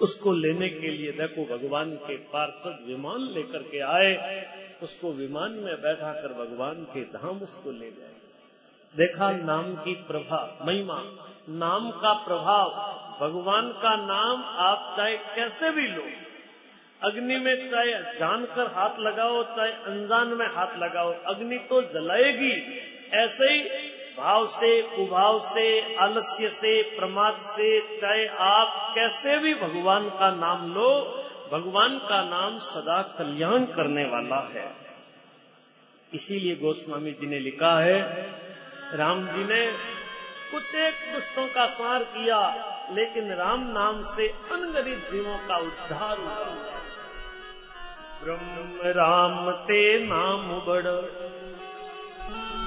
[0.00, 4.46] उसको लेने के लिए देखो भगवान के पार्षद विमान लेकर के आए।
[4.82, 8.16] उसको विमान में बैठा कर भगवान के धाम उसको ले गए।
[8.96, 11.02] देखा नाम की प्रभा, महिमा,
[11.48, 12.68] नाम का प्रभाव।
[13.20, 16.06] भगवान का नाम आप चाहे कैसे भी लो।
[17.04, 22.78] अग्नि में चाहे जानकर हाथ लगाओ, चाहे अनजान में हाथ लगाओ, अग्नि तो जलाएगी।
[23.10, 23.60] ऐसे ही
[24.20, 30.74] भाव से, कुभाव से, आलस्य से, प्रमाद से, चाहे आप कैसे भी भगवान का नाम
[30.74, 31.00] लो,
[31.52, 34.76] भगवान का नाम सदा कल्याण करने वाला है।
[36.14, 38.00] इसीलिए गोस्वामी जी ने लिखा है,
[38.94, 39.72] राम जी ने
[40.52, 42.40] कुछ एक दुष्टों का सार किया,
[42.92, 46.34] लेकिन राम नाम से अनगणित जीवों का उद्धार हुआ।
[48.24, 50.86] ब्रह्म राम ते नाम बड़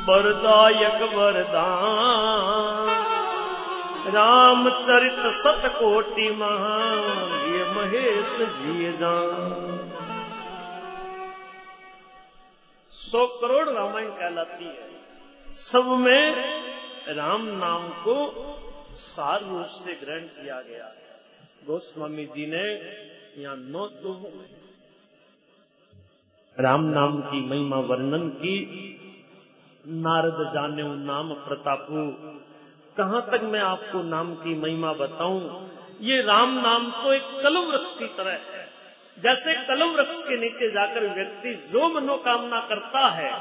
[0.08, 2.88] वरदायक वरदान।
[4.14, 9.92] रामचरित सतकोटि महान ये महेश जी दान
[12.94, 14.90] सौ करोड़ रामायण कहलाती है।
[15.58, 16.26] सब में
[17.10, 18.16] राम नाम को
[19.00, 20.92] सार रूप से ग्रहण किया गया।
[21.68, 22.66] गोस्वामी जी ने
[23.44, 24.52] यहाँ नौ में
[26.58, 28.56] राम नाम की महिमा वर्णन की
[29.86, 32.02] नारद जाने नाम प्रतापु।
[32.98, 35.42] कहाँ तक मैं आपको नाम की महिमा बताऊँ?
[36.02, 38.64] ये राम नाम तो एक कलम वृक्ष की तरह है।
[39.18, 43.32] जैसे कलम वृक्ष के नीचे जाकर व्यक्ति जो मनोकामना करता है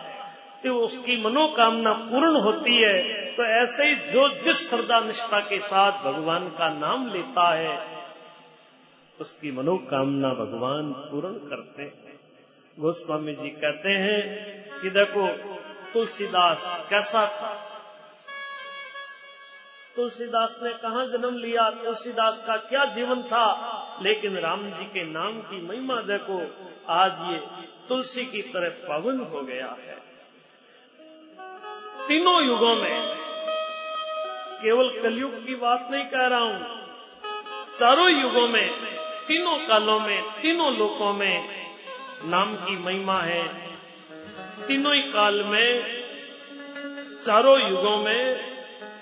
[0.65, 2.99] तो उसकी मनोकामना पूर्ण होती है
[3.37, 7.79] तो ऐसे ही जो जिस श्रद्धा निष्ठा के साथ भगवान का नाम लेता है,
[9.19, 12.21] उसकी मनोकामना भगवान पूर्ण करते हैं।
[12.77, 14.21] गोस्वामी जी कहते हैं
[14.81, 15.27] कि देखो
[15.93, 17.49] तुलसीदास, कैसा था?
[19.97, 23.47] तुलसीदास ने कहा, जन्म लिया, तुलसीदास का क्या जीवन था?
[24.03, 26.39] लेकिन राम जी के नाम की महिमा देखो,
[26.89, 27.39] आज ये
[27.89, 29.97] तुलसी की तरह पवन हो गया है।
[32.09, 33.17] तीनों युगों में
[34.63, 36.81] केवल कलयुग की बात नहीं कह रहा हूँ,
[37.79, 38.69] चारों युगों में,
[39.29, 41.67] तीनों कालों में, तीनों लोकों में
[42.25, 43.62] नाम की महिमा है।
[44.67, 45.71] तीनों ही काल में,
[47.25, 48.23] चारों युगों में,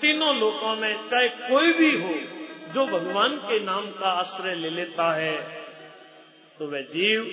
[0.01, 2.13] तीनों लोकों में, चाहे कोई भी हो,
[2.73, 5.35] जो भगवान के नाम का आश्रय ले लेता है
[6.59, 7.23] तो वह जीव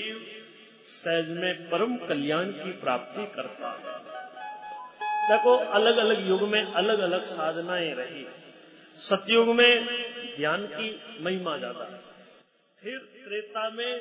[0.88, 3.96] सहज में परम कल्याण की प्राप्ति करता है।
[5.28, 8.24] देखो अलग अलग युग में अलग अलग साधनाएँ रही।
[8.98, 9.72] सतयुग में
[10.38, 10.88] ज्ञान की
[11.20, 11.84] महिमा ज़्यादा
[12.82, 13.92] फिर त्रेता में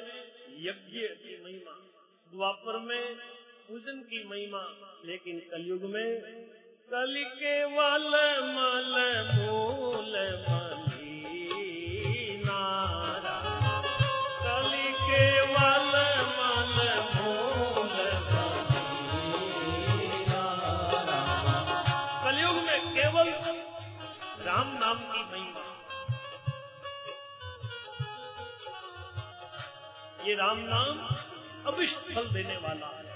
[0.59, 1.75] यज्ञ की महिमा।
[2.27, 3.03] द्वापर में
[3.67, 4.59] पूजन की महिमा।
[5.05, 6.21] लेकिन कलयुग में
[6.91, 8.05] कल के वाल
[8.55, 8.93] माल
[14.99, 15.91] के वाल
[22.23, 23.29] कलयुग में केवल
[24.45, 25.65] राम नाम की महिमा।
[30.27, 30.95] ये राम नाम
[31.73, 33.06] अभिष्ट फल देने वाला है।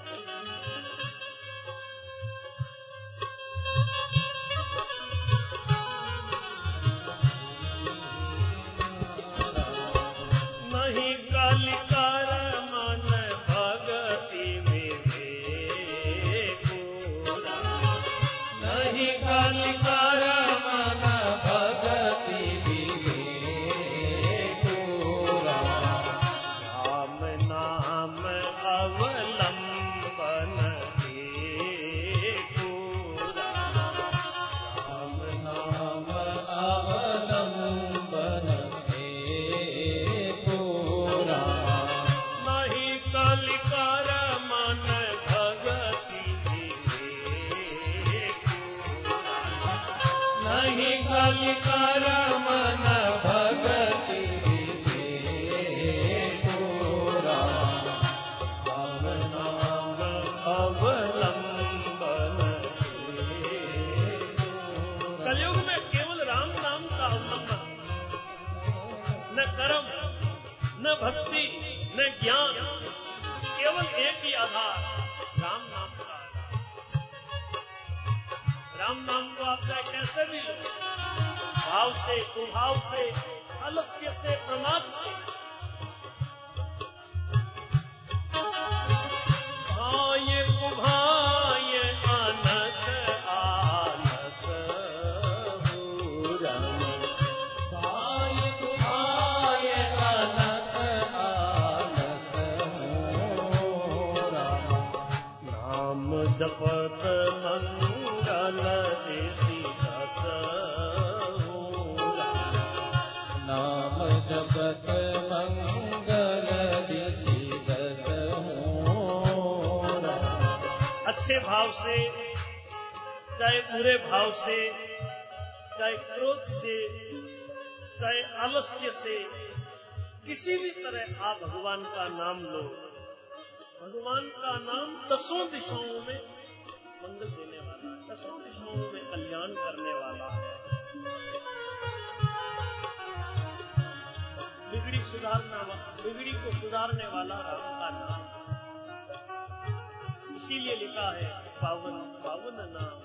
[150.92, 151.26] लिखा है।
[151.56, 152.96] पावन पावन नाम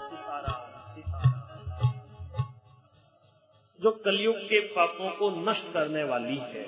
[0.00, 1.42] सीताराम सीताराम
[3.80, 6.66] जो कलयुग के पापों को नष्ट करने वाली है,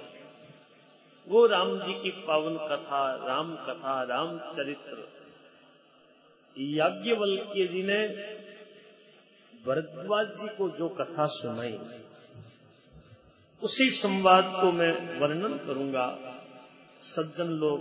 [1.27, 5.07] वो राम जी की पावन कथा, राम कथा राम चरित्र
[6.57, 8.01] याज्ञवल्क्य जी ने
[9.65, 11.79] भरद्वाज जी को जो कथा सुनाई,
[13.63, 16.07] उसी संवाद को मैं वर्णन करूँगा।
[17.05, 17.79] सज्जन लोग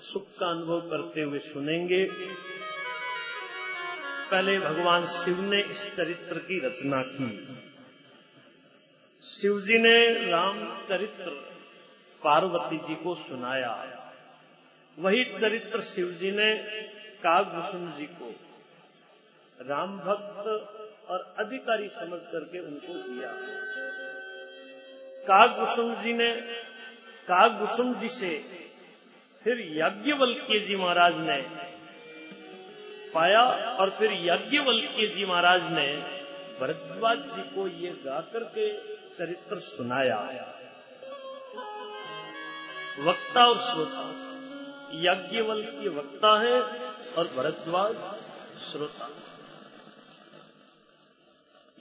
[0.00, 2.04] सुख का अनुभव करते हुए सुनेंगे।
[4.30, 7.58] पहले भगवान शिव ने इस चरित्र की रचना की।
[9.22, 11.30] शिव जी ने राम चरित्र
[12.22, 13.98] पार्वती जी को सुनाया।
[14.98, 16.56] वही चरित्र शिव जी ने
[17.18, 18.34] कागभूषण जी को
[19.60, 20.46] राम भक्त
[21.10, 23.32] और अधिकारी समझ करके उनको दिया।
[25.22, 26.34] कागभूषण जी ने,
[27.28, 28.61] कागभूषण जी से
[29.44, 31.36] फिर याज्ञवल्क्य जी महाराज ने
[33.14, 33.40] पाया
[33.80, 35.86] और फिर याज्ञवल्क्य जी महाराज ने
[36.60, 38.66] भरद्वाज जी को ये गा करके
[39.14, 40.18] चरित्र सुनाया।
[43.00, 44.06] वक्ता और श्रोता
[45.00, 46.56] याज्ञवल्क्य वक्ता है
[47.12, 47.94] और भरद्वाज
[48.62, 49.10] श्रोता।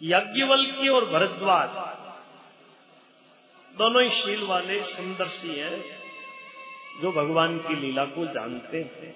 [0.02, 1.70] याज्ञवल्क्य और भरद्वाज,
[3.76, 5.84] दोनों ही शील वाले सुंदरसी हैं।
[7.02, 9.16] जो भगवान की लीला को जानते हैं,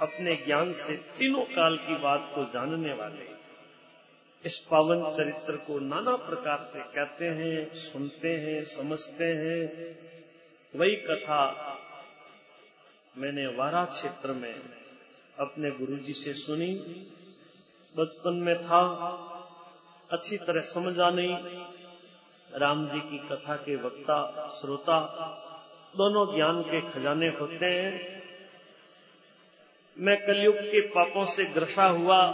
[0.00, 3.28] अपने ज्ञान से तीनों काल की बात को जानने वाले,
[4.44, 9.68] इस पावन चरित्र को नाना प्रकार से कहते हैं, सुनते हैं, समझते हैं।
[10.78, 11.40] वही कथा
[13.16, 14.54] मैंने वारा क्षेत्र में
[15.38, 16.74] अपने गुरुजी से सुनी।
[17.96, 18.80] बचपन में था,
[20.10, 21.36] अच्छी तरह समझा नहीं।
[22.54, 25.44] राम जी की कथा के वक्ता, श्रोता
[25.96, 28.22] दोनों ज्ञान के खजाने होते हैं।
[29.98, 32.32] मैं कलयुग के पापों से ग्रसा हुआ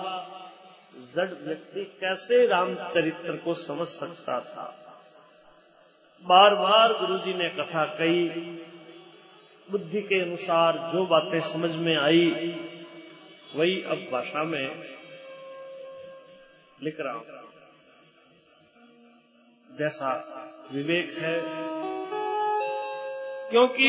[1.14, 4.80] जड़ व्यक्ति कैसे रामचरित्र को समझ सकता था?
[6.22, 8.28] बार बार गुरुजी ने कथा कही।
[9.70, 12.30] बुद्धि के अनुसार जो बातें समझ में आई,
[13.56, 14.94] वही अब भाषा में
[16.82, 17.26] लिख रहा हूँ।
[19.78, 20.12] जैसा
[20.72, 21.40] विवेक है
[23.54, 23.88] क्योंकि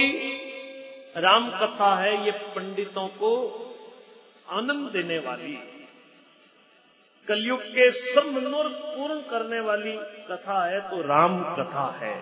[1.18, 3.30] राम कथा है, ये पंडितों को
[4.49, 5.53] आनंद देने वाली,
[7.28, 9.93] कलयुग के सब मनोरथ पूर्ण करने वाली
[10.28, 12.13] कथा है तो राम कथा है।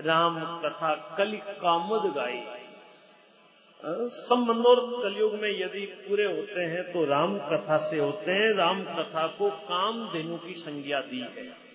[0.00, 2.40] राम कथा कलि कामुद गाई।
[4.16, 8.82] सब मनोरथ कलयुग में यदि पूरे होते हैं तो राम कथा से होते हैं। राम
[8.94, 11.65] कथा को काम देनु की संज्ञा दी है।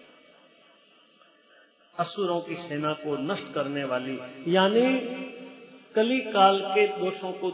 [2.02, 4.86] असुरों की सेना को नष्ट करने वाली, यानी
[5.96, 7.52] कली काल के दोषों को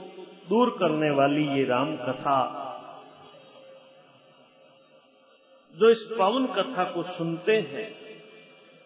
[0.49, 2.39] दूर करने वाली ये राम कथा।
[5.75, 7.87] जो इस पावन कथा को सुनते हैं,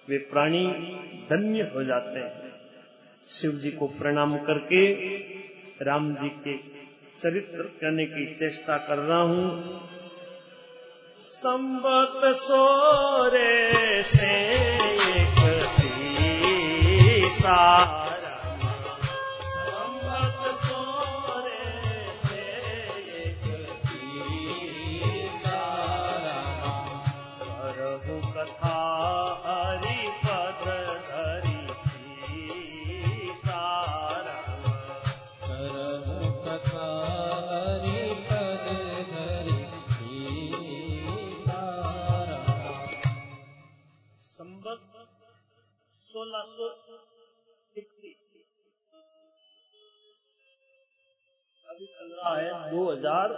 [0.07, 0.65] वे प्राणी
[1.29, 2.51] धन्य हो जाते हैं।
[3.27, 4.81] शिव जी को प्रणाम करके,
[5.81, 6.57] राम जी के
[7.19, 9.79] चरित्र करने की चेष्टा कर रहा हूँ।
[11.21, 15.00] संबत सोरे से
[17.45, 18.10] एक
[52.23, 52.71] रहा है?
[52.71, 53.33] दो हज़ार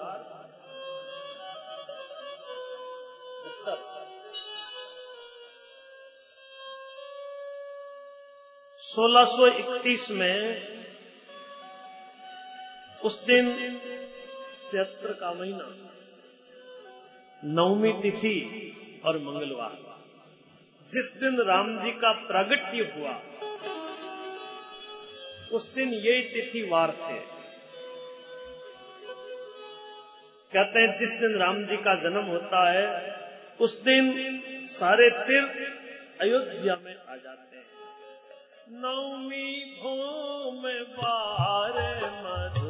[3.36, 3.78] सत्तर।
[8.80, 10.40] सोलह सौ इकतीस में
[13.04, 13.50] उस दिन
[14.72, 15.66] चैत्र का महीना,
[17.44, 18.38] नवमी तिथि
[19.06, 19.78] और मंगलवार।
[20.90, 23.14] जिस दिन राम जी का प्रागट्य हुआ,
[25.52, 27.20] उस दिन यही तिथि वार थे।
[30.54, 33.16] कहते हैं, जिस दिन राम जी का जन्म होता है,
[33.62, 37.64] उस दिन सारे तीर्थ अयोध्या में आ जाते हैं।
[38.70, 40.62] नवमी भूम
[40.98, 41.74] बार
[42.06, 42.63] मधुमा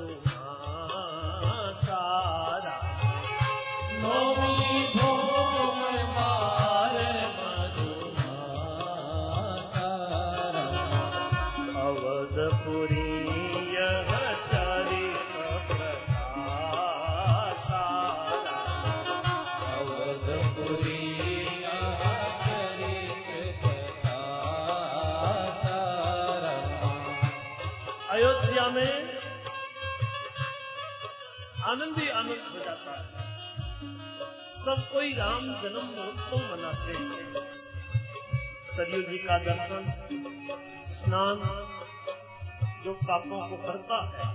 [34.64, 37.34] सब कोई राम जन्म महोत्सव मनाते हैं।
[38.64, 39.84] सरयू जी का दर्शन,
[40.90, 41.42] स्नान
[42.84, 44.30] जो पापों को करता है।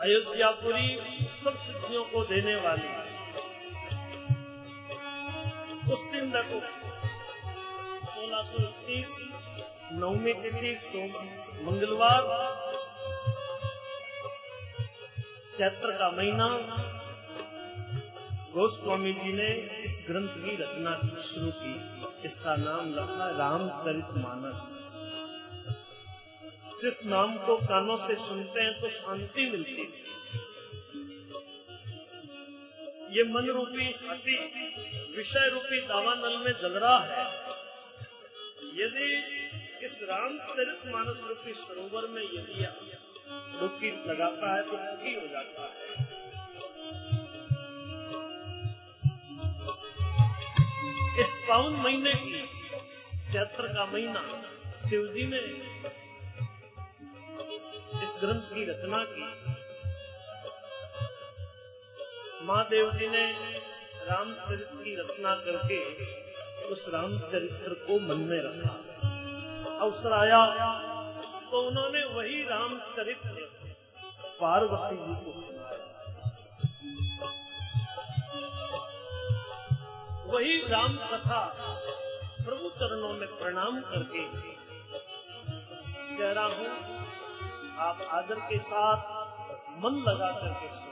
[0.00, 0.88] अयोध्यापुरी
[1.44, 2.90] सब सिद्धियों को देने वाली।
[5.92, 6.48] उस दिन तक
[8.04, 9.12] सोलह सौ इक्कीस
[9.92, 10.72] नवमी तिथि
[11.64, 12.22] मंगलवार
[15.58, 16.46] चैत्र का महीना,
[18.52, 19.48] गोस्वामी जी ने
[19.84, 21.74] इस ग्रंथ की रचना शुरू की।
[22.24, 24.58] इसका नाम रखा रामचरित मानस।
[26.82, 30.02] जिस नाम को कानों से सुनते हैं तो शांति मिलती है।
[33.16, 34.36] ये मन रूपी हाथी
[35.16, 37.24] विषय रूपी दावानल में जल रहा है।
[38.74, 39.08] यदि
[39.84, 42.64] इस रामचरित मानस रूपी सरोवर में यदि
[43.60, 46.10] डुबकी लगाता है तो सुखी हो जाता है।
[51.20, 52.40] इस पावन महीने की
[53.32, 54.20] चैत्र का महीना
[54.82, 55.40] शिव जी ने
[58.02, 59.26] इस ग्रंथ की रचना की।
[62.46, 63.26] महादेव जी ने
[64.06, 65.80] रामचरित की रचना करके
[66.66, 68.74] उस रामचरित्र को मन में रखा।
[69.80, 70.40] अवसर आया।
[71.52, 73.42] तो उन्होंने वही रामचरित्र
[74.40, 75.88] पार्वती जी को सुनाया।
[80.26, 81.40] वही राम कथा
[82.38, 84.22] प्रभु चरणों में प्रणाम करके
[86.12, 86.70] कह रहा हूँ,
[87.80, 88.98] आप आदर के साथ
[89.84, 90.91] मन लगा करके सुने।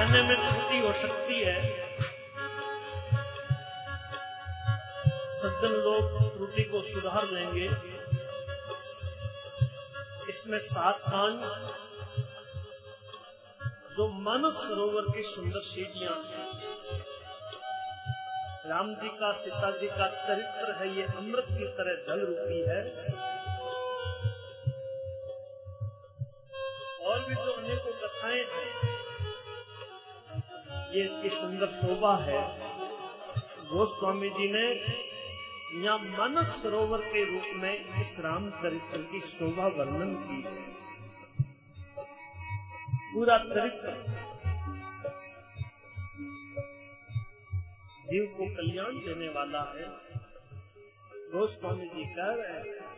[0.00, 1.54] कहने में त्रुटि हो सकती है।
[5.32, 7.66] सज्जन लोग त्रुटि को सुधार लेंगे।
[10.28, 11.42] इसमें सात कांड
[13.96, 16.46] जो मानस सरोवर की सुंदर सीढ़ियाँ हैं।
[18.70, 22.80] राम जी का सीता जी का चरित्र है, ये अमृत की तरह जल रूपी है।
[27.06, 28.59] और भी जो अनेकों कथाएँ हैं
[30.90, 32.40] ये इसकी सुंदर शोभा है।
[33.64, 34.62] गोस्वामी जी ने
[35.84, 40.54] यहाँ मानस सरोवर के रूप में इस राम चरित्र की शोभा वर्णन की है।
[43.14, 43.94] पूरा चरित्र
[48.06, 49.86] जीव को कल्याण देने वाला है।
[51.32, 52.88] गोस्वामी जी कह रहे हैं।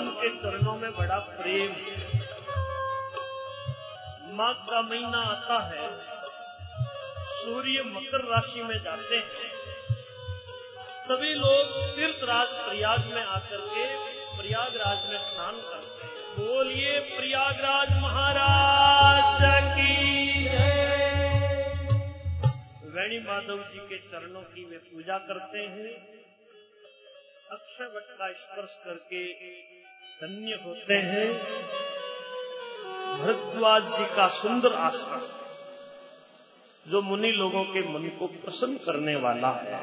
[0.00, 1.72] भगवान के चरणों में बड़ा प्रेम।
[4.36, 5.88] माघ का महीना आता है,
[7.34, 9.50] सूर्य मकर राशि में जाते हैं।
[11.02, 13.86] सभी लोग तीर्थराज प्रयाग में आकर के
[14.36, 19.40] प्रयागराज में स्नान करते हैं। बोलिए, प्रयागराज महाराज
[19.70, 19.98] की
[22.90, 25.92] वेणी माधव जी के चरणों की वे पूजा करते हैं।
[27.50, 29.20] अक्षय वट का स्पर्श करके
[30.02, 31.32] धन्य होते हैं।
[33.18, 35.20] भरद्वाज जी का सुंदर आश्रम,
[36.90, 39.82] जो मुनि लोगों के मन को प्रसन्न करने वाला है।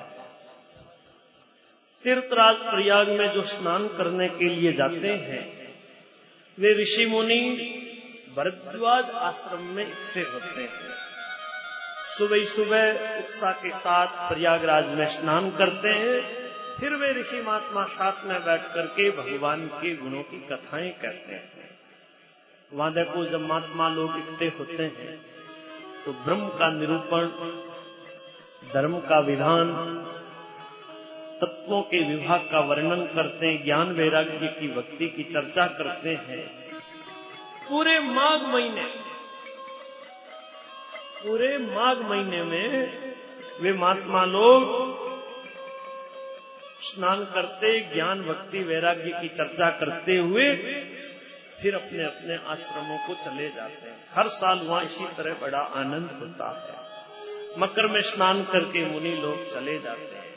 [2.03, 5.76] तीर्थराज प्रयाग में जो स्नान करने के लिए जाते हैं,
[6.59, 7.41] वे ऋषि मुनि
[8.36, 10.95] भरद्वाज आश्रम में इकट्ठे होते हैं।
[12.18, 16.46] सुबह सुबह उत्साह के साथ प्रयागराज में स्नान करते हैं।
[16.80, 21.69] फिर वे ऋषि महात्मा साथ में बैठ करके भगवान के गुणों की कथाएँ कहते हैं।
[22.71, 25.15] वहाँ देखो जब महात्मा लोग इकट्ठे होते हैं
[26.05, 27.25] तो ब्रह्म का निरूपण,
[28.73, 29.71] धर्म का विधान,
[31.41, 36.45] तत्वों के विभाग का वर्णन करते हैं, ज्ञान वैराग्य की भक्ति की चर्चा करते हैं।
[37.69, 38.86] पूरे माघ महीने,
[41.17, 43.13] पूरे माघ महीने में
[43.61, 45.15] वे महात्मा लोग
[46.88, 50.53] स्नान करते, ज्ञान भक्ति वैराग्य की चर्चा करते हुए
[51.61, 56.09] फिर अपने अपने आश्रमों को चले जाते हैं। हर साल वहाँ इसी तरह बड़ा आनंद
[56.21, 56.75] होता है।
[57.59, 60.27] मकर में स्नान करके मुनि लोग चले जाते हैं।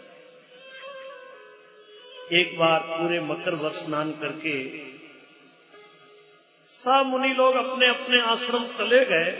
[2.32, 4.54] एक बार पूरे मकर वर्ष स्नान करके
[6.70, 9.30] सब मुनि लोग अपने अपने आश्रम चले गए।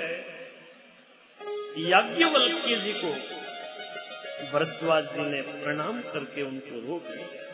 [1.78, 3.12] याज्ञवल्क्य जी को
[4.52, 7.48] भरद्वाज जी ने प्रणाम करके उनको रोक लिया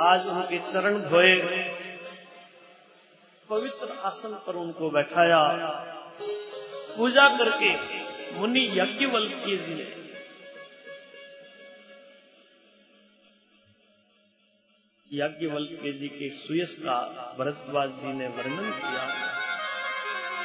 [0.00, 1.34] आज उनके चरण धोए
[3.48, 5.40] पवित्र आसन पर उनको बैठाया।
[6.96, 7.70] पूजा करके
[8.38, 9.86] मुनि यज्ञवल्क्य जी ने
[15.10, 16.96] याज्ञवल्क्य जी के सुयस का
[17.38, 19.02] भरद्वाज जी ने वर्णन किया।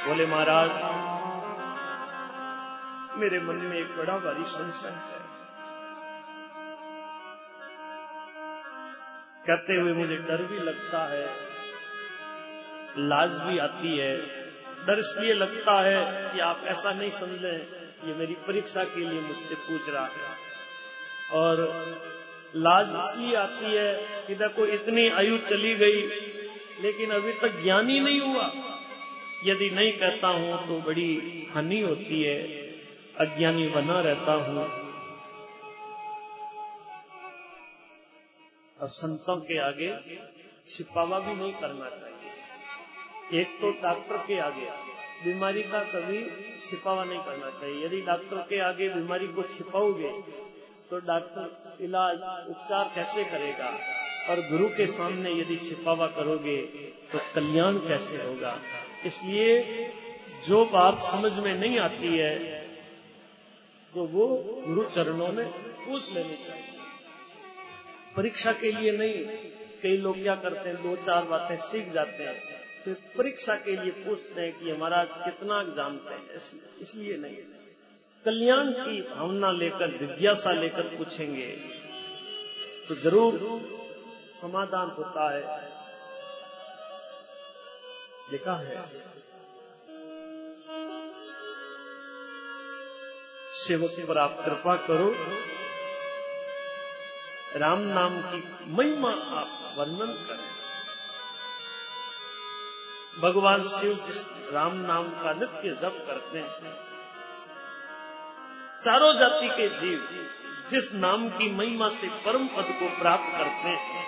[0.07, 0.69] बोले, महाराज
[3.17, 5.47] मेरे मन में एक बड़ा भारी संशय है।
[9.47, 11.25] कहते हुए मुझे डर भी लगता है।
[12.97, 14.17] लाज भी आती है।
[14.85, 17.57] डर इसलिए लगता है कि आप ऐसा नहीं समझें,
[18.07, 20.37] ये मेरी परीक्षा के लिए मुझसे पूछ रहा है।
[21.31, 21.57] और
[22.55, 26.01] लाज इसलिए आती है कि देखो, इतनी आयु चली गई,
[26.81, 28.51] लेकिन अभी तक ज्ञान ही नहीं हुआ।
[29.45, 32.56] यदि नहीं कहता हूँ तो बड़ी हानि होती है।
[33.19, 34.63] अज्ञानी बना रहता हूँ।
[38.77, 39.89] और संतों के आगे
[40.67, 44.65] छिपावा भी नहीं करना चाहिए। एक तो डॉक्टर के आगे
[45.23, 46.21] बीमारी का कभी
[46.61, 50.11] छिपावा नहीं करना चाहिए। यदि डॉक्टर के आगे बीमारी को छिपाओगे
[50.89, 53.71] तो डॉक्टर इलाज उपचार कैसे करेगा?
[54.29, 56.57] और गुरु के सामने यदि छिपावा करोगे
[57.11, 58.55] तो कल्याण कैसे होगा?
[59.05, 59.49] इसलिए
[60.47, 62.56] जो बात समझ में नहीं आती है
[63.97, 64.27] तो वो
[64.67, 65.45] गुरु चरणों में
[65.85, 66.73] पूछ लेनी चाहिए।
[68.15, 69.25] परीक्षा के लिए नहीं,
[69.81, 72.35] कई लोग क्या करते हैं दो चार बातें सीख जाते हैं।
[72.83, 76.41] फिर परीक्षा के लिए पूछते हैं कि महाराज कितना जानते हैं।
[76.81, 77.37] इसलिए नहीं।
[78.25, 81.47] कल्याण की भावना लेकर, जिज्ञासा लेकर पूछेंगे।
[82.87, 83.33] तो ज़रूर
[84.41, 85.71] समाधान होता है।
[88.31, 88.75] देखा है।
[93.57, 95.09] सेवक पर आप कृपा करो।
[97.55, 98.39] राम नाम की
[98.71, 100.55] महिमा आप वर्णन करें।
[103.19, 104.19] भगवान शिव जिस
[104.53, 106.73] राम नाम का नित्य जप करते हैं,
[108.83, 109.99] चारों जाति के जीव
[110.71, 114.05] जिस नाम की महिमा से परम पद को प्राप्त करते हैं,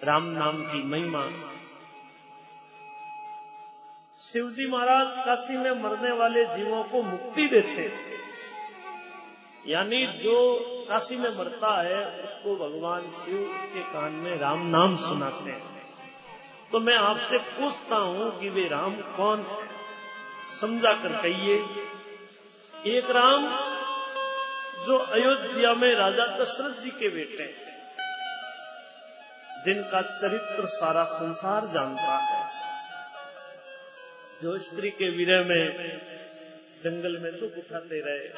[0.00, 1.22] राम नाम की महिमा
[4.26, 7.82] शिवजी महाराज काशी में मरने वाले जीवों को मुक्ति देते
[9.66, 10.38] यानी जो
[10.88, 15.74] काशी में मरता है, उसको भगवान शिव उसके कान में राम नाम सुनाते हैं।
[16.72, 19.44] तो मैं आपसे पूछता हूँ कि वे राम कौन
[20.60, 21.56] समझा कर कहिए।
[22.96, 23.46] एक राम
[24.86, 27.74] जो अयोध्या में राजा दशरथ जी के बेटे हैं,
[29.64, 32.55] जिनका चरित्र सारा संसार जानता है।
[34.42, 35.64] जो स्त्री के विरह में
[36.84, 38.28] जंगल में दुख उठाते रहे।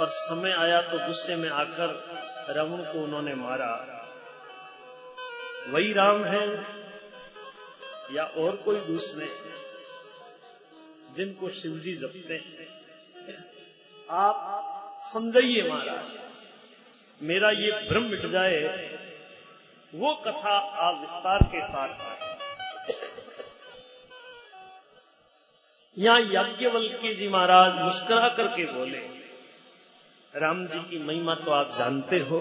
[0.00, 3.70] और समय आया तो गुस्से में आकर रावण को उन्होंने मारा।
[5.68, 6.46] वही राम है
[8.12, 9.26] या और कोई दूसरे
[11.16, 12.66] जिनको शिवजी जपते हैं।
[14.10, 16.06] आप समझिए महाराज,
[17.20, 18.62] मेरा ये भ्रम मिट जाए,
[19.92, 22.27] वो कथा आप विस्तार के साथ
[25.98, 28.98] यहाँ याज्ञवल्की जी महाराज मुस्कुरा करके बोले,
[30.32, 32.38] राम जी की महिमा तो आप जानते हो।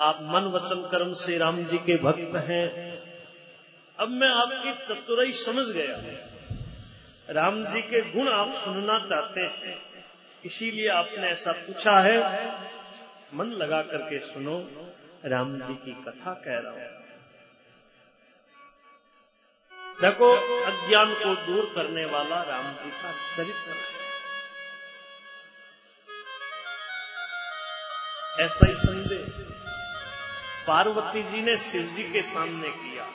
[0.00, 2.66] आप मन वचन कर्म से राम जी के भक्त हैं।
[3.98, 5.96] अब मैं आपकी चतुराई समझ गया
[7.30, 9.76] राम जी के गुण आप सुनना चाहते हैं।
[10.44, 12.18] इसीलिए आपने ऐसा पूछा है।
[13.34, 14.58] मन लगा करके सुनो,
[15.26, 17.03] राम जी की कथा कह रहा हूँ।
[20.00, 20.28] देखो,
[20.64, 24.04] अज्ञान को दूर करने वाला राम जी का चरित्र है।
[28.46, 29.26] ऐसा ही संदेह
[30.66, 33.06] पार्वती जी ने शिव जी के सामने किया।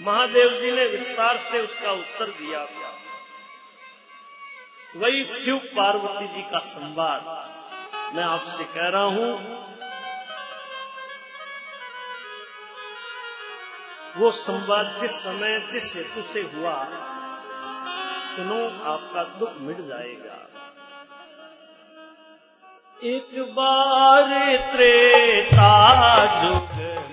[0.00, 2.66] महादेव जी ने विस्तार से उसका उत्तर दिया।
[4.96, 7.22] वही शिव पार्वती जी का संवाद
[8.16, 9.75] मैं आपसे कह रहा हूँ।
[14.16, 16.74] वो संवाद जिस समय, जिस हेतु से हुआ,
[18.36, 20.42] सुनो, आपका दुख मिट जाएगा।
[23.02, 24.28] एक बार
[24.72, 25.72] त्रेता
[26.42, 27.05] जुग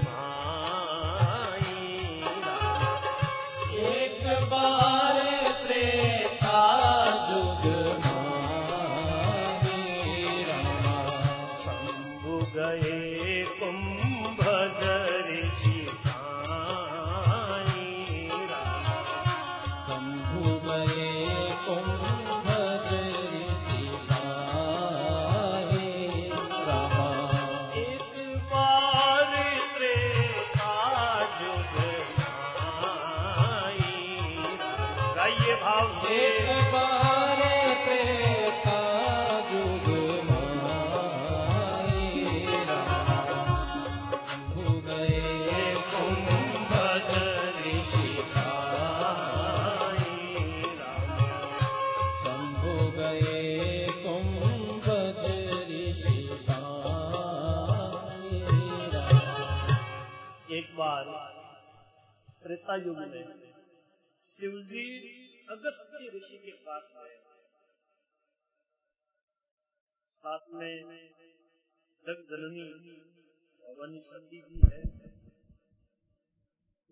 [72.64, 74.81] भवानी सती जी है।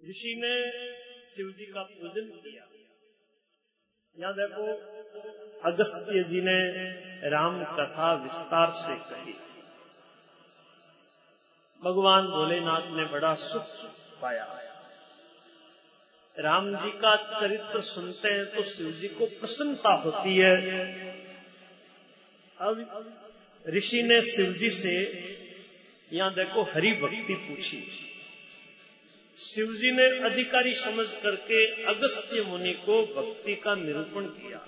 [0.09, 0.71] ऋषि ने
[1.21, 2.67] शिव जी का पूजन किया।
[4.19, 4.65] यहाँ देखो,
[5.71, 6.71] अगस्त्य जी ने
[7.29, 9.33] राम कथा विस्तार से कही।
[11.83, 13.65] भगवान भोलेनाथ ने बड़ा सुख
[14.21, 14.61] पाया।
[16.39, 20.55] राम जी का चरित्र सुनते हैं तो शिव जी को प्रसन्नता होती है।
[22.57, 22.75] अब
[23.67, 24.95] ऋषि ने शिव जी से
[26.11, 27.81] यहाँ देखो हरि भक्ति पूछी।
[29.37, 34.59] शिव जी ने अधिकारी समझ करके अगस्त्य मुनि को भक्ति का निरूपण किया।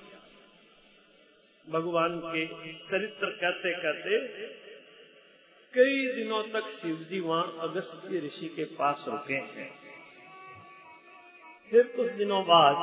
[1.67, 2.45] भगवान के
[2.85, 4.17] चरित्र कहते कहते
[5.73, 9.69] कई दिनों तक शिव जी वहाँ अगस्त्य ऋषि के पास रुके। हैं
[11.71, 12.75] फिर कुछ दिनों बाद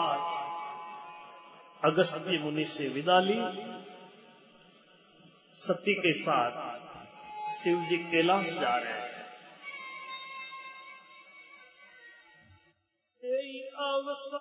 [1.82, 3.38] अगस्त्य मुनि से विदा ली।
[5.56, 6.88] सती के साथ
[7.52, 9.08] शिव जी कैलाश जा रहे हैं।
[13.86, 14.40] अवसर